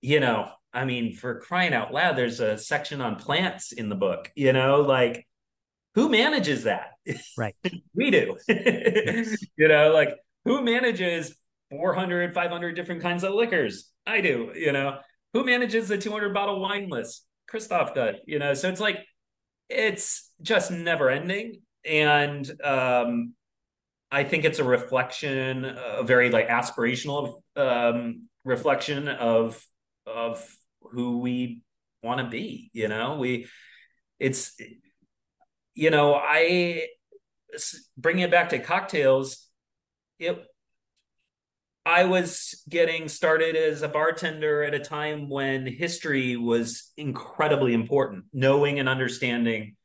[0.00, 3.94] you know, I mean, for crying out loud, there's a section on plants in the
[3.94, 5.25] book, you know, like
[5.96, 6.90] who manages that?
[7.36, 7.56] Right.
[7.94, 8.36] we do.
[8.48, 10.10] you know, like
[10.44, 11.34] who manages
[11.70, 13.90] 400, 500 different kinds of liquors?
[14.06, 14.98] I do, you know,
[15.32, 17.26] who manages the 200 bottle wine list?
[17.50, 18.98] Krystof does, you know, so it's like,
[19.68, 21.62] it's just never ending.
[21.84, 23.34] And um,
[24.10, 29.64] I think it's a reflection, a very like aspirational um, reflection of
[30.06, 30.46] of
[30.92, 31.62] who we
[32.02, 32.70] want to be.
[32.72, 33.46] You know, we
[34.18, 34.56] it's
[35.76, 36.88] you know I
[37.96, 39.46] bringing it back to cocktails.
[40.18, 40.44] It
[41.84, 48.24] I was getting started as a bartender at a time when history was incredibly important,
[48.32, 49.76] knowing and understanding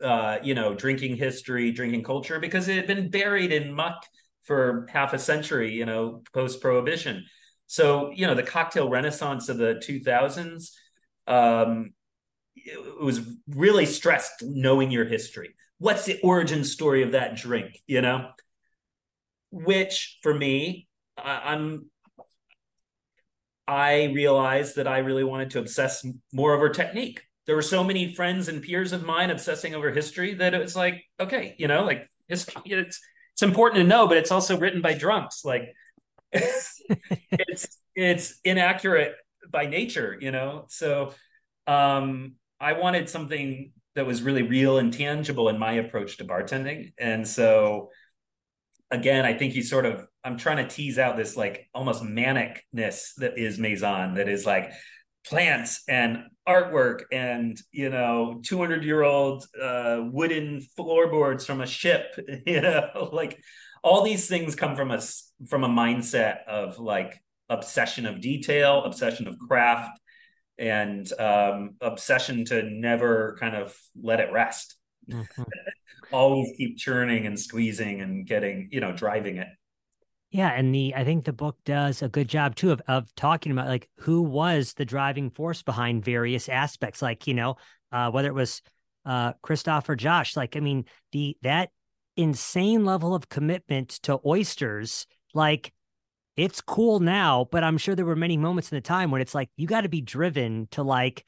[0.00, 4.06] uh, you know, drinking history, drinking culture, because it had been buried in muck
[4.44, 7.24] for half a century, you know, post prohibition.
[7.66, 10.72] So, you know, the cocktail renaissance of the 2000s,
[11.26, 11.92] um,
[12.64, 15.54] it was really stressed knowing your history.
[15.78, 18.30] What's the origin story of that drink, you know?
[19.50, 21.90] Which for me, I, I'm
[23.66, 28.14] I realized that I really wanted to obsess more over technique there were so many
[28.14, 31.84] friends and peers of mine obsessing over history that it was like, okay, you know,
[31.84, 33.00] like history, it's
[33.32, 35.44] it's important to know, but it's also written by drunks.
[35.44, 35.74] Like
[36.32, 39.14] it's it's inaccurate
[39.50, 40.66] by nature, you know.
[40.68, 41.14] So
[41.66, 46.92] um I wanted something that was really real and tangible in my approach to bartending.
[46.98, 47.90] And so
[48.90, 53.14] again, I think you sort of I'm trying to tease out this like almost manicness
[53.16, 54.70] that is Maison, that is like
[55.26, 62.18] plants and artwork and you know 200 year old uh, wooden floorboards from a ship
[62.46, 63.40] you know like
[63.84, 69.28] all these things come from us from a mindset of like obsession of detail obsession
[69.28, 70.00] of craft
[70.62, 74.76] and um, obsession to never kind of let it rest
[75.10, 75.42] mm-hmm.
[76.12, 79.48] always keep churning and squeezing and getting you know driving it
[80.32, 83.52] yeah, and the I think the book does a good job too of of talking
[83.52, 87.56] about like who was the driving force behind various aspects, like you know
[87.92, 88.62] uh, whether it was
[89.04, 90.34] uh, Krystof or Josh.
[90.34, 91.68] Like I mean the that
[92.16, 95.70] insane level of commitment to oysters, like
[96.36, 99.34] it's cool now, but I'm sure there were many moments in the time when it's
[99.34, 101.24] like you got to be driven to like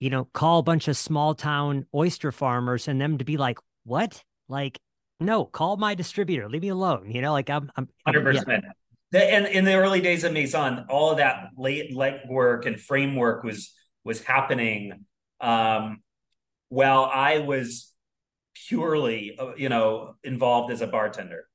[0.00, 3.58] you know call a bunch of small town oyster farmers and them to be like
[3.84, 4.78] what like
[5.20, 6.48] no, call my distributor.
[6.48, 7.10] Leave me alone.
[7.10, 8.64] You know, like I'm, I'm hundred percent.
[9.12, 13.44] And in the early days of Maison, all of that late leg work and framework
[13.44, 13.72] was
[14.04, 15.04] was happening
[15.40, 16.02] um,
[16.68, 17.92] while I was
[18.68, 21.46] purely, uh, you know, involved as a bartender.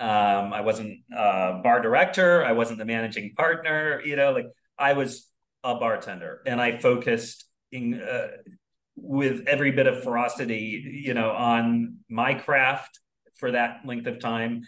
[0.00, 2.44] Um, I wasn't a bar director.
[2.44, 4.00] I wasn't the managing partner.
[4.04, 4.46] You know, like
[4.78, 5.28] I was
[5.62, 8.28] a bartender, and I focused in uh,
[8.96, 13.00] with every bit of ferocity, you know, on my craft
[13.36, 14.62] for that length of time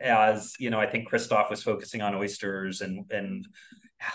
[0.00, 3.46] as you know i think Krystof was focusing on oysters and and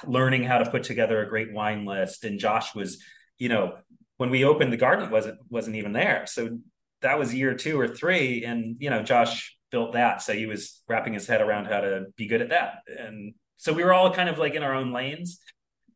[0.05, 3.01] learning how to put together a great wine list and josh was
[3.37, 3.77] you know
[4.17, 6.59] when we opened the garden wasn't wasn't even there so
[7.01, 10.21] that was year two or three and you know josh built that.
[10.21, 12.79] So he was wrapping his head around how to be good at that.
[12.87, 15.39] And so we were all kind of like in our own lanes.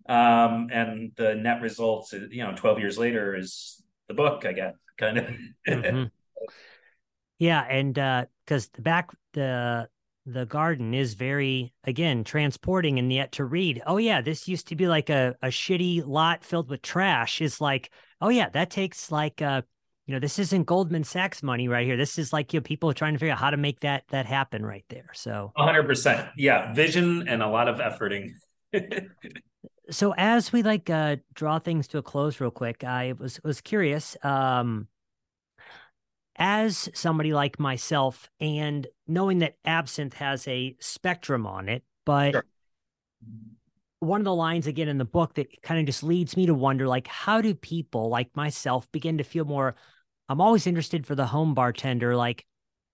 [0.08, 4.74] Um and the net results you know 12 years later is the book i guess
[4.98, 5.26] kind of.
[5.68, 6.04] Mm-hmm.
[7.40, 9.90] Yeah, and because uh, the back the
[10.26, 13.82] the garden is very again transporting and yet to read.
[13.86, 17.60] Oh yeah this used to be like a, a shitty lot filled with trash is
[17.60, 19.64] like oh yeah that takes like uh
[20.06, 21.98] you know this isn't goldman sachs money right here.
[21.98, 24.04] This is like you know people are trying to figure out how to make that
[24.10, 25.10] that happen right there.
[25.14, 28.32] So 100% yeah vision and a lot of efforting.
[29.92, 33.62] So as we like uh draw things to a close real quick i was was
[33.62, 34.88] curious um
[36.38, 42.46] as somebody like myself and knowing that absinthe has a spectrum on it but sure.
[44.00, 46.54] one of the lines again in the book that kind of just leads me to
[46.54, 49.76] wonder like how do people like myself begin to feel more
[50.30, 52.46] i'm always interested for the home bartender like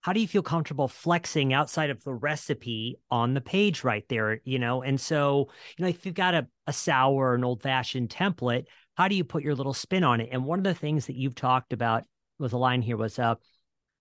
[0.02, 4.42] how do you feel comfortable flexing outside of the recipe on the page right there
[4.44, 8.10] you know and so you know if you've got a, a sour an old fashioned
[8.10, 8.66] template
[8.96, 11.16] how do you put your little spin on it and one of the things that
[11.16, 12.04] you've talked about
[12.38, 13.36] was a line here was uh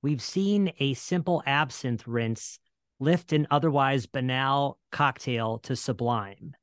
[0.03, 2.59] we've seen a simple absinthe rinse
[3.01, 6.55] lift an otherwise banal cocktail to sublime.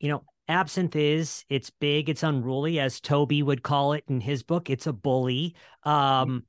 [0.00, 4.42] You know, absinthe is it's big, it's unruly, as Toby would call it in his
[4.42, 4.70] book.
[4.70, 5.54] It's a bully.
[5.82, 6.44] Um,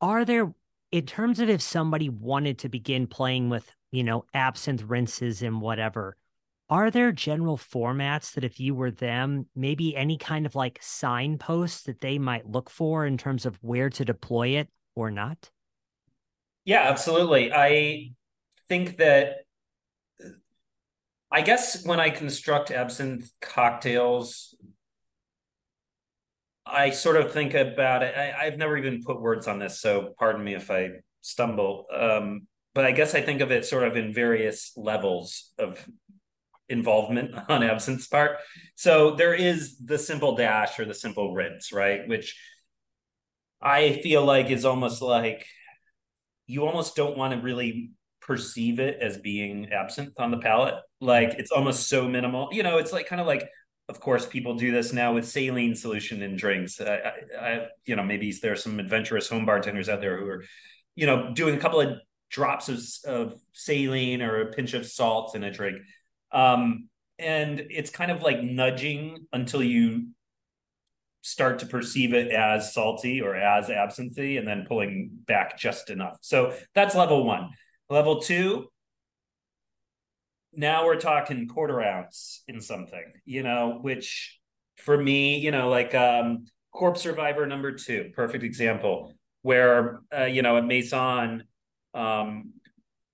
[0.00, 0.52] are there,
[0.90, 5.60] in terms of if somebody wanted to begin playing with, you know, absinthe rinses and
[5.60, 6.16] whatever,
[6.68, 11.84] are there general formats that if you were them, maybe any kind of like signposts
[11.84, 15.50] that they might look for in terms of where to deploy it or not?
[16.64, 17.52] Yeah, absolutely.
[17.52, 18.10] I
[18.68, 19.45] think that
[21.36, 24.54] I guess when I construct absinthe cocktails,
[26.64, 28.16] I sort of think about it.
[28.16, 31.88] I, have never even put words on this, so pardon me if I stumble.
[31.94, 35.86] Um, but I guess I think of it sort of in various levels of
[36.70, 38.38] involvement on absinthe's part.
[38.74, 42.08] So there is the simple dash or the simple rinse, right?
[42.08, 42.34] Which
[43.60, 45.44] I feel like is almost like
[46.46, 47.90] you almost don't want to really
[48.26, 50.74] perceive it as being absent on the palate.
[51.00, 52.48] Like it's almost so minimal.
[52.52, 53.48] You know, it's like kind of like,
[53.88, 56.80] of course, people do this now with saline solution in drinks.
[56.80, 60.44] I, I, I you know, maybe there's some adventurous home bartenders out there who are,
[60.96, 61.98] you know, doing a couple of
[62.30, 65.78] drops of, of saline or a pinch of salt in a drink.
[66.32, 70.08] Um, and it's kind of like nudging until you
[71.22, 76.16] start to perceive it as salty or as absinthe and then pulling back just enough.
[76.20, 77.50] So that's level one.
[77.88, 78.68] Level two,
[80.52, 84.40] now we're talking quarter ounce in something, you know, which
[84.76, 89.12] for me, you know, like um Corpse Reviver number two, perfect example,
[89.42, 91.44] where uh, you know, at Maison,
[91.94, 92.52] um,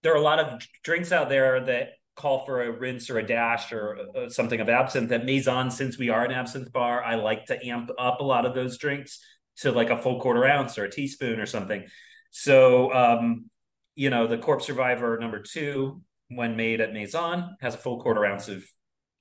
[0.03, 3.27] there are a lot of drinks out there that call for a rinse or a
[3.27, 5.13] dash or uh, something of absinthe.
[5.13, 8.47] At Maison, since we are an absinthe bar, I like to amp up a lot
[8.47, 9.21] of those drinks
[9.59, 11.85] to like a full quarter ounce or a teaspoon or something.
[12.31, 13.51] So, um,
[13.95, 18.25] you know, the Corpse Reviver number two, when made at Maison, has a full quarter
[18.25, 18.65] ounce of,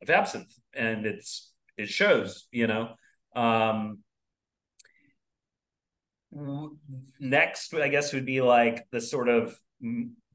[0.02, 2.48] of absinthe, and it's it shows.
[2.52, 2.90] You know,
[3.36, 4.00] um,
[7.20, 9.56] next, I guess would be like the sort of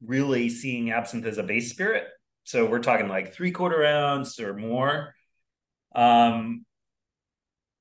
[0.05, 2.05] really seeing absinthe as a base spirit
[2.47, 5.13] so we're talking like three quarter ounce or more.
[5.93, 6.65] Um,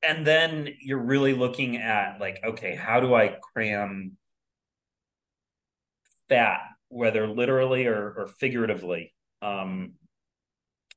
[0.03, 4.17] and then you're really looking at like, okay, how do I cram
[6.29, 9.15] fat, whether literally or, or figuratively?
[9.43, 9.93] Um,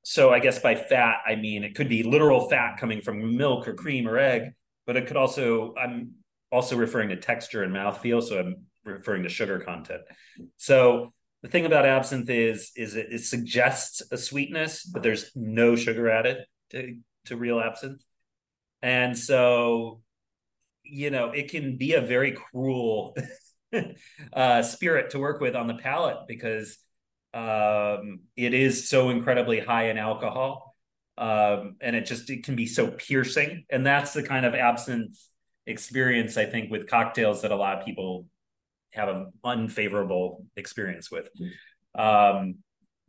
[0.03, 3.67] so I guess by fat, I mean it could be literal fat coming from milk
[3.67, 4.53] or cream or egg,
[4.87, 6.13] but it could also, I'm
[6.51, 8.23] also referring to texture and mouthfeel.
[8.23, 10.01] So I'm referring to sugar content.
[10.57, 15.75] So the thing about absinthe is is it, it, suggests a sweetness, but there's no
[15.75, 18.03] sugar added to to real absinthe,
[18.81, 20.01] and so
[20.83, 23.15] you know it can be a very cruel
[24.33, 26.77] uh, spirit to work with on the palate because
[27.33, 30.75] um, it is so incredibly high in alcohol,
[31.17, 35.17] um, and it just it can be so piercing, and that's the kind of absinthe
[35.67, 38.25] experience I think with cocktails that a lot of people
[38.93, 41.29] have an unfavorable experience with.
[41.95, 42.55] Um,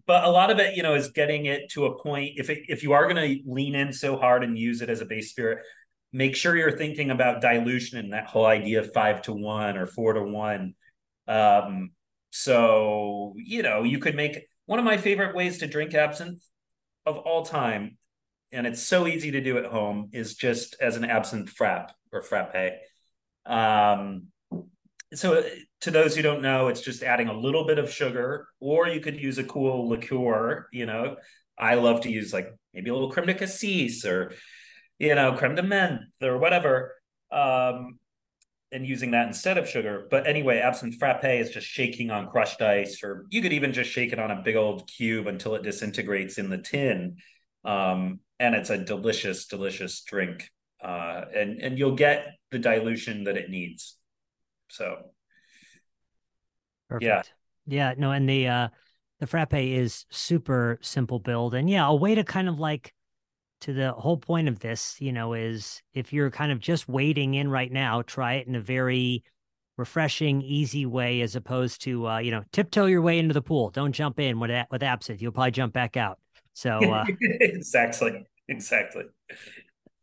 [0.07, 2.33] but a lot of it, you know, is getting it to a point.
[2.37, 5.01] If it, if you are going to lean in so hard and use it as
[5.01, 5.65] a base spirit,
[6.13, 9.87] make sure you're thinking about dilution and that whole idea of five to one or
[9.87, 10.75] four to one.
[11.29, 11.91] Um,
[12.31, 16.43] so you know, you could make one of my favorite ways to drink absinthe
[17.07, 17.99] of all time,
[18.53, 22.23] and it's so easy to do at home, is just as an absinthe frap or
[22.23, 22.79] frappe.
[23.47, 24.27] Um,
[25.15, 25.45] so
[25.81, 29.01] to those who don't know, it's just adding a little bit of sugar, or you
[29.01, 30.69] could use a cool liqueur.
[30.73, 31.17] You know,
[31.59, 34.33] I love to use like maybe a little creme de cassis or
[35.01, 36.95] you know creme de menthe or whatever,
[37.33, 37.99] um,
[38.71, 40.07] and using that instead of sugar.
[40.09, 43.91] But anyway, absinthe frappe is just shaking on crushed ice, or you could even just
[43.91, 47.17] shake it on a big old cube until it disintegrates in the tin,
[47.65, 50.49] um, and it's a delicious, delicious drink.
[50.81, 53.97] Uh, and and you'll get the dilution that it needs.
[54.69, 55.11] So
[56.91, 57.33] Perfect.
[57.67, 57.91] Yeah.
[57.91, 57.95] Yeah.
[57.97, 58.69] No, and the uh
[59.21, 61.55] the frappe is super simple build.
[61.55, 62.93] And yeah, a way to kind of like
[63.61, 67.35] to the whole point of this, you know, is if you're kind of just wading
[67.35, 69.25] in right now, try it in a very
[69.77, 73.71] refreshing, easy way as opposed to uh, you know, tiptoe your way into the pool.
[73.71, 75.23] Don't jump in with with absinthe.
[75.23, 76.19] You'll probably jump back out.
[76.53, 77.05] So uh
[77.41, 78.25] exactly.
[78.49, 79.05] Exactly.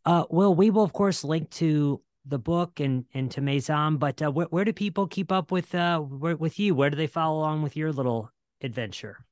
[0.05, 3.97] Uh, well, we will of course link to the book and and to Maison.
[3.97, 6.75] But uh, where, where do people keep up with uh where, with you?
[6.75, 8.31] Where do they follow along with your little
[8.61, 9.25] adventure?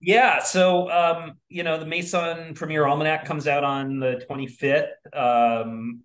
[0.00, 4.92] Yeah, so um, you know the Maison Premiere Almanac comes out on the 25th.
[5.14, 6.02] Um,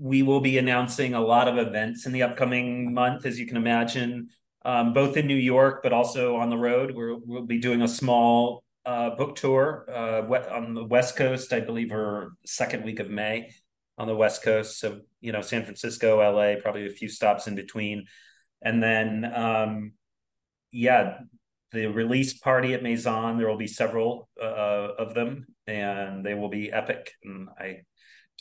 [0.00, 3.56] we will be announcing a lot of events in the upcoming month, as you can
[3.56, 4.28] imagine.
[4.64, 6.90] um, both in New York, but also on the road.
[6.94, 10.22] we will be doing a small uh, book tour uh,
[10.54, 13.50] on the West Coast, I believe, or second week of May
[13.98, 14.78] on the West Coast.
[14.80, 18.06] So, you know, San Francisco, LA, probably a few stops in between.
[18.62, 19.92] And then, um,
[20.72, 21.18] yeah,
[21.72, 26.48] the release party at Maison, there will be several uh, of them and they will
[26.48, 27.12] be epic.
[27.22, 27.82] And I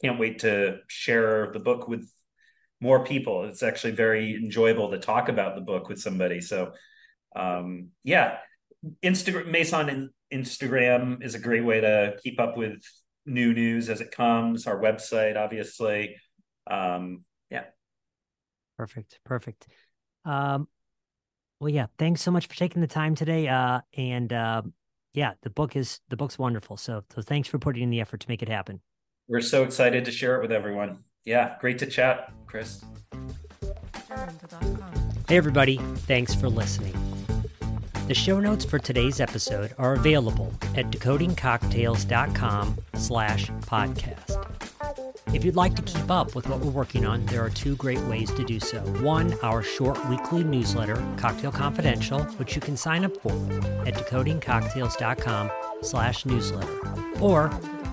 [0.01, 2.09] can't wait to share the book with
[2.79, 3.45] more people.
[3.45, 6.41] It's actually very enjoyable to talk about the book with somebody.
[6.41, 6.71] So,
[7.35, 8.37] um, yeah,
[9.03, 12.81] Instagram Maison Instagram is a great way to keep up with
[13.25, 14.67] new news as it comes.
[14.67, 16.15] Our website, obviously.
[16.69, 17.65] Um, yeah.
[18.77, 19.19] Perfect.
[19.25, 19.67] Perfect.
[20.25, 20.67] Um,
[21.59, 21.87] well, yeah.
[21.97, 23.47] Thanks so much for taking the time today.
[23.47, 24.61] Uh, and uh,
[25.13, 26.77] yeah, the book is the book's wonderful.
[26.77, 28.81] So, so thanks for putting in the effort to make it happen.
[29.27, 31.03] We're so excited to share it with everyone.
[31.25, 32.81] Yeah, great to chat, Chris.
[35.27, 35.77] Hey, everybody.
[35.77, 36.93] Thanks for listening.
[38.07, 44.45] The show notes for today's episode are available at decodingcocktails.com slash podcast.
[45.33, 47.99] If you'd like to keep up with what we're working on, there are two great
[48.03, 48.79] ways to do so.
[49.03, 53.33] One, our short weekly newsletter, Cocktail Confidential, which you can sign up for
[53.85, 55.51] at decodingcocktails.com
[55.81, 56.79] slash newsletter.
[57.19, 57.49] Or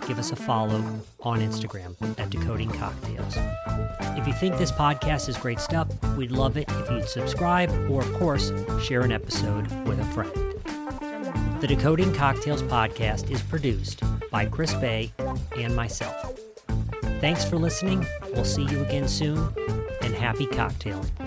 [0.07, 0.83] give us a follow
[1.21, 3.37] on Instagram at Decoding Cocktails.
[4.17, 8.03] If you think this podcast is great stuff, we'd love it if you'd subscribe or,
[8.03, 8.53] of course,
[8.83, 10.33] share an episode with a friend.
[11.61, 15.13] The Decoding Cocktails podcast is produced by Chris Bay
[15.57, 16.39] and myself.
[17.21, 18.07] Thanks for listening.
[18.33, 19.39] We'll see you again soon,
[20.03, 21.24] and happy cocktailing.